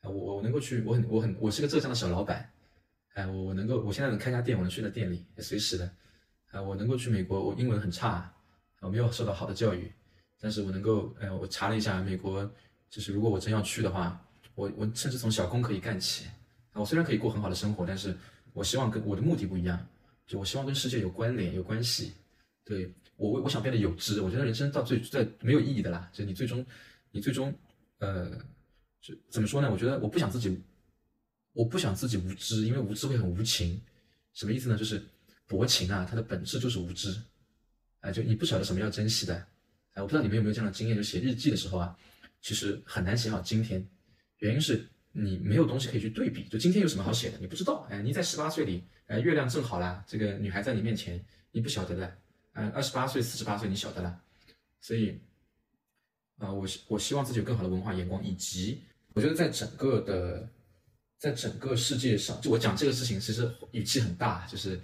[0.00, 2.48] 啊，我我能够去，我很我很我是个浙江的小老板，
[3.14, 5.90] 哎，我我能够我现在能开家店，我能睡在店里，随时的。
[6.50, 8.32] 啊，我能够去美国，我英文很差，
[8.80, 9.92] 我没有受到好的教育，
[10.40, 12.48] 但是我能够，哎，我查了一下，美国
[12.88, 14.18] 就是如果我真要去的话，
[14.54, 16.26] 我我甚至从小工可以干起。
[16.70, 18.16] 啊，我虽然可以过很好的生活，但是
[18.58, 19.88] 我希望跟我的目的不一样，
[20.26, 22.12] 就我希望跟世界有关联、有关系。
[22.64, 24.20] 对我，我我想变得有知。
[24.20, 26.64] 我觉得人生到最在没有意义的啦，就你最终，
[27.10, 27.54] 你最终，
[27.98, 28.36] 呃，
[29.00, 29.70] 就怎么说呢？
[29.70, 30.60] 我觉得我不想自己，
[31.52, 33.80] 我不想自己无知，因为无知会很无情。
[34.34, 34.76] 什么意思呢？
[34.76, 35.02] 就是。
[35.50, 37.18] 薄情啊，它的本质就是无知，
[38.00, 39.34] 哎，就你不晓得什么叫珍惜的，
[39.94, 41.96] 哎，我不知道你们有没有这样的经验，就写日记的时候啊，
[42.42, 43.82] 其实很难写好今天，
[44.40, 44.86] 原因是
[45.20, 47.84] 你没有东西可以去对比，就今天有什么好写的，你不知道。
[47.90, 52.18] 哎，你在十八岁里，哎，月亮正好啦，这个女孩在你面前，你不晓得的。
[52.52, 54.20] 嗯，二十八岁、四十八岁，你晓得了。
[54.80, 55.20] 所以，
[56.38, 58.80] 啊，我我希望自己有更好的文化眼光，以及
[59.12, 60.48] 我觉得在整个的，
[61.18, 64.80] 在整个世界上，就我讲这个事情，其实语气很大，就是，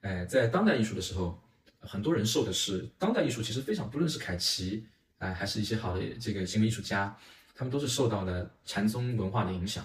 [0.00, 1.40] 哎，在当代艺术的时候，
[1.78, 4.84] 很多人受的是当代艺术，其实非常，不论是凯奇，
[5.18, 7.16] 哎，还是一些好的这个行为艺术家。
[7.58, 9.84] 他们都是受到了禅宗文化的影响，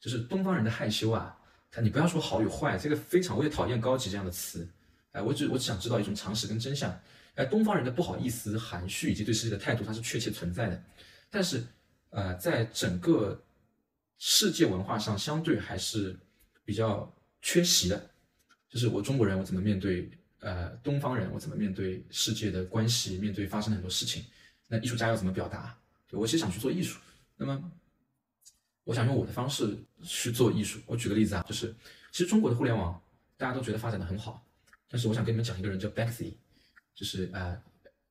[0.00, 1.36] 就是东方人的害羞啊，
[1.70, 4.66] 他你不要说好与坏，这个非常我也讨厌高级这样的词，
[5.10, 6.90] 哎，我只我只想知道一种常识跟真相，
[7.34, 10.82] 哎，东方人的不好意思、含蓄以及对世界的态度，它是确切存在的，
[11.28, 11.62] 但是
[12.08, 13.38] 呃，在整个
[14.16, 16.18] 世界文化上，相对还是
[16.64, 18.10] 比较缺席的，
[18.70, 20.10] 就是我中国人，我怎么面对
[20.40, 24.24] 呃东方人，我怎么面对世界的关系，面对发生的很多事情，
[24.66, 25.78] 那艺术家要怎么表达？
[26.12, 27.00] 我其实想去做艺术，
[27.36, 27.72] 那么
[28.84, 30.78] 我想用我的方式去做艺术。
[30.86, 31.74] 我举个例子啊，就是
[32.10, 33.00] 其实中国的互联网
[33.36, 34.46] 大家都觉得发展的很好，
[34.88, 36.34] 但是我想跟你们讲一个人叫 Banksy，
[36.94, 37.60] 就是呃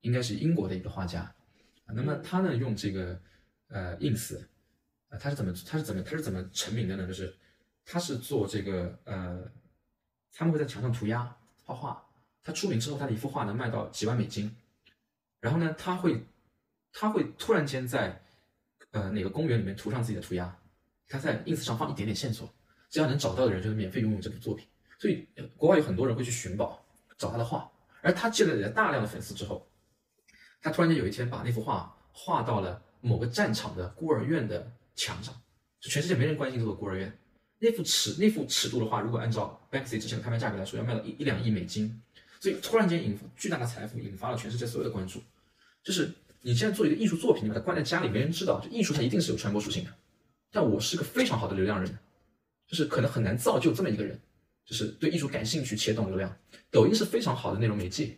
[0.02, 1.32] 应该是英国的一个画家，
[1.86, 3.22] 那么他呢用这个
[3.68, 4.40] 呃 ins，
[5.10, 7.06] 啊他是怎么他是怎么他是怎么成名的呢？
[7.06, 7.36] 就是
[7.86, 9.44] 他是做这个呃
[10.34, 12.04] 他们会在墙上涂鸦画画，
[12.42, 14.56] 他出名之后他的一幅画能卖到几万美金，
[15.40, 16.26] 然后呢他会。
[16.94, 18.22] 他会突然间在，
[18.92, 20.54] 呃，哪个公园里面涂上自己的涂鸦，
[21.08, 22.48] 他在 ins 上放一点点线索，
[22.90, 24.68] 只要能找到的人就能免费拥有这幅作品。
[25.00, 26.86] 所以国外有很多人会去寻宝
[27.18, 27.72] 找他的画，
[28.02, 29.66] 而他积累了大量的粉丝之后，
[30.62, 35.34] 他突然间有一天把那幅画画到了某个战场的孤儿院的墙上，
[35.80, 37.18] 就全世界没人关心这个孤儿院。
[37.60, 42.02] 那幅尺那幅尺度的画，如果按照 Banksy 之前的拍卖价格来说，要卖到一一两亿美金。
[42.40, 45.22] 所以突然间引发巨大的财富引发了全世界所有的关注，
[45.84, 46.12] 就是。
[46.42, 48.60] 你现在做一个艺术作品，你把它关在家里，没人知道。
[48.60, 49.92] 就艺术，它一定是有传播属性的。
[50.52, 51.98] 但我是个非常好的流量人，
[52.68, 54.20] 就是可能很难造就这么一个人，
[54.66, 56.36] 就是对艺术感兴趣且懂流量。
[56.70, 58.18] 抖音是非常好的内容媒介，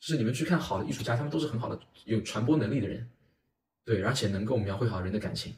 [0.00, 3.08] 就是你们去看好的艺术家，他们都是很好的有传播能力的人，
[3.84, 5.54] 对，而且能够描绘好人的感情。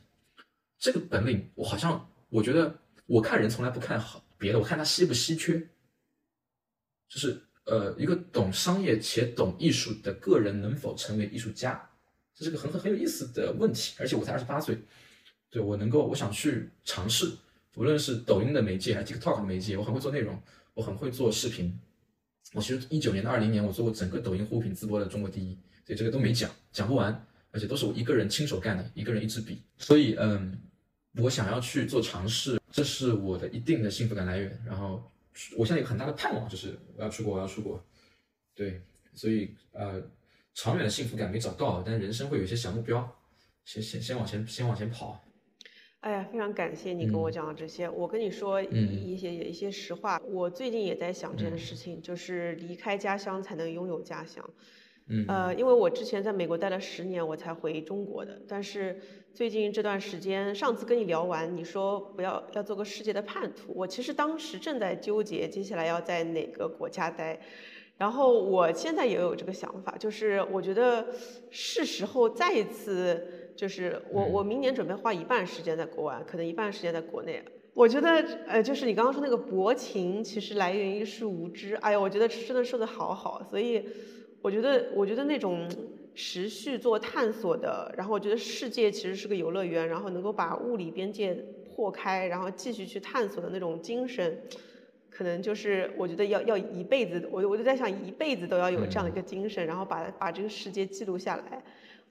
[0.79, 5.59] 这个本领，我好像我觉得我看人从来不看好别的，我看他稀不稀缺。
[7.09, 11.88] 就是呃，一个懂商业且懂艺术的个人能否成为艺术家？
[12.39, 14.79] 这是个很很很有意思的问题，而且我才二十八岁，
[15.51, 17.33] 对我能够，我想去尝试，
[17.75, 20.41] 无论是抖音的媒介还是 TikTok 的媒介，我很会做内容，
[20.73, 21.77] 我很会做视频。
[22.53, 29.61] 我其实一九年到二零年，我做过整个抖音护肤品直播的中国第一，所以这个都没讲，讲不完，而且都是我一个人亲手干的，一个人一支笔。
[29.77, 30.57] 所以，嗯，
[31.17, 34.63] 我想要去做尝试，这是我的一定的幸福感来源。
[34.65, 35.11] 然后，
[35.57, 37.85] 我现在有很大的盼望，就是我要出国，我要出国。
[38.55, 38.81] 对，
[39.13, 40.01] 所以，呃。
[40.61, 43.09] 长远的幸福感没找到，但人生会有一些小目标，
[43.65, 45.25] 先先先往前，先往前跑。
[46.01, 47.89] 哎呀，非常感谢你跟我讲的这些。
[47.89, 54.45] 我跟你说一些一些实话，我最近也在想这件事情，就是离开家乡才能拥有家乡。
[55.07, 58.43] 嗯，呃，因为我之前在美国待了十年，我才回中国的。
[58.49, 59.01] 但是
[59.33, 67.41] 最近这段时间，上次跟你聊完，你说不要要做个世界的叛徒，我其实当时正在纠结接下来要在哪个国家待。
[67.99, 71.05] 然后我现在也有这个想法，就是我觉得
[71.51, 77.43] 是时候再一次，就是我我明年准备花一半时间在国外，可能一半时间在国内。
[77.75, 78.09] 我觉得
[78.47, 81.75] 呃，就是你刚刚说那个薄情，其实来源于是无知。
[81.77, 83.43] 哎呀，我觉得真的说的好好。
[83.43, 83.85] 所以
[84.43, 85.69] 我觉得我觉得那种
[86.15, 91.35] 持续做探索的，然后我觉得世界其实是个游乐园，然后能够把物理边界
[91.75, 94.41] 破开，然后继续去探索的那种精神。
[95.19, 101.61] 可能就是我觉得要要一辈子，我我就在想一辈子都要有这样的一个精神，然后把把这个世界记录下来，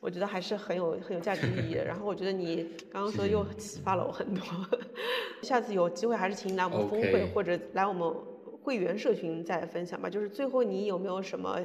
[0.02, 1.86] 我觉得还是很有很有价值意义的。
[1.86, 4.44] 然后我觉得你 刚刚说又启发了我很多，
[5.42, 8.14] 下次有机会还是请你来我们峰会或者来我们
[8.62, 10.10] 会员社群再分享吧。
[10.10, 11.62] 就是最后你有没有什么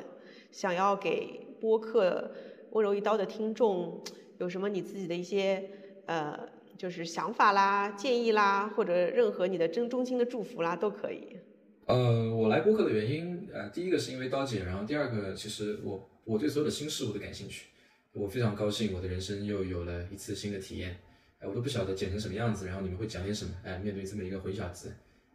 [0.53, 2.30] 想要给播客
[2.70, 4.01] 温柔一刀的听众，
[4.38, 5.68] 有什么你自己的一些
[6.07, 6.38] 呃？
[6.82, 11.38] 就是想法啦、建议啦，或者任何你的真衷心的祝福啦，都可以。
[11.86, 17.68] 呃，我来播客的原因，呃，第一个是因为刀姐，然后第二个其实我我对所有的新事物都感兴趣，
[18.10, 20.98] 我非常高兴我的人生又有了一次新的体验，
[21.38, 24.92] 哎，我都不晓得剪成什么样子，然后你们会讲点什么，哎，面对这么一个混小子，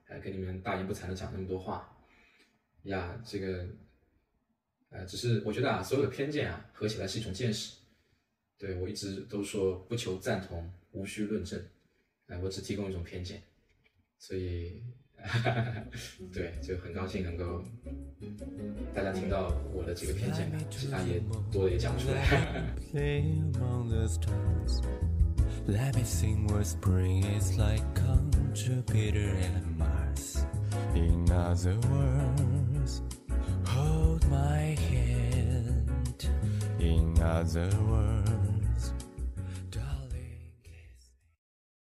[0.08, 1.90] 哎，跟你们大言不惭的讲那么多话，
[2.84, 3.66] 呀，这个，
[4.90, 7.78] 呃，只是我觉得啊，所有的偏见啊，合起来是一种见识，
[8.58, 10.70] 对我一直都说不求赞同。
[10.98, 11.62] 无需论证，
[12.28, 13.42] 哎，我只提供一种偏见，
[14.18, 14.82] 所以，
[16.34, 17.64] 对，就很高兴能够
[18.96, 21.22] 大家听到我的这个偏见吧，其他也
[21.52, 22.18] 多的也讲不出来。
[25.68, 30.46] Let me sing what spring is like on Jupiter and Mars.
[30.96, 33.02] In other words,
[33.66, 36.30] hold my hand.
[36.80, 38.37] In other words,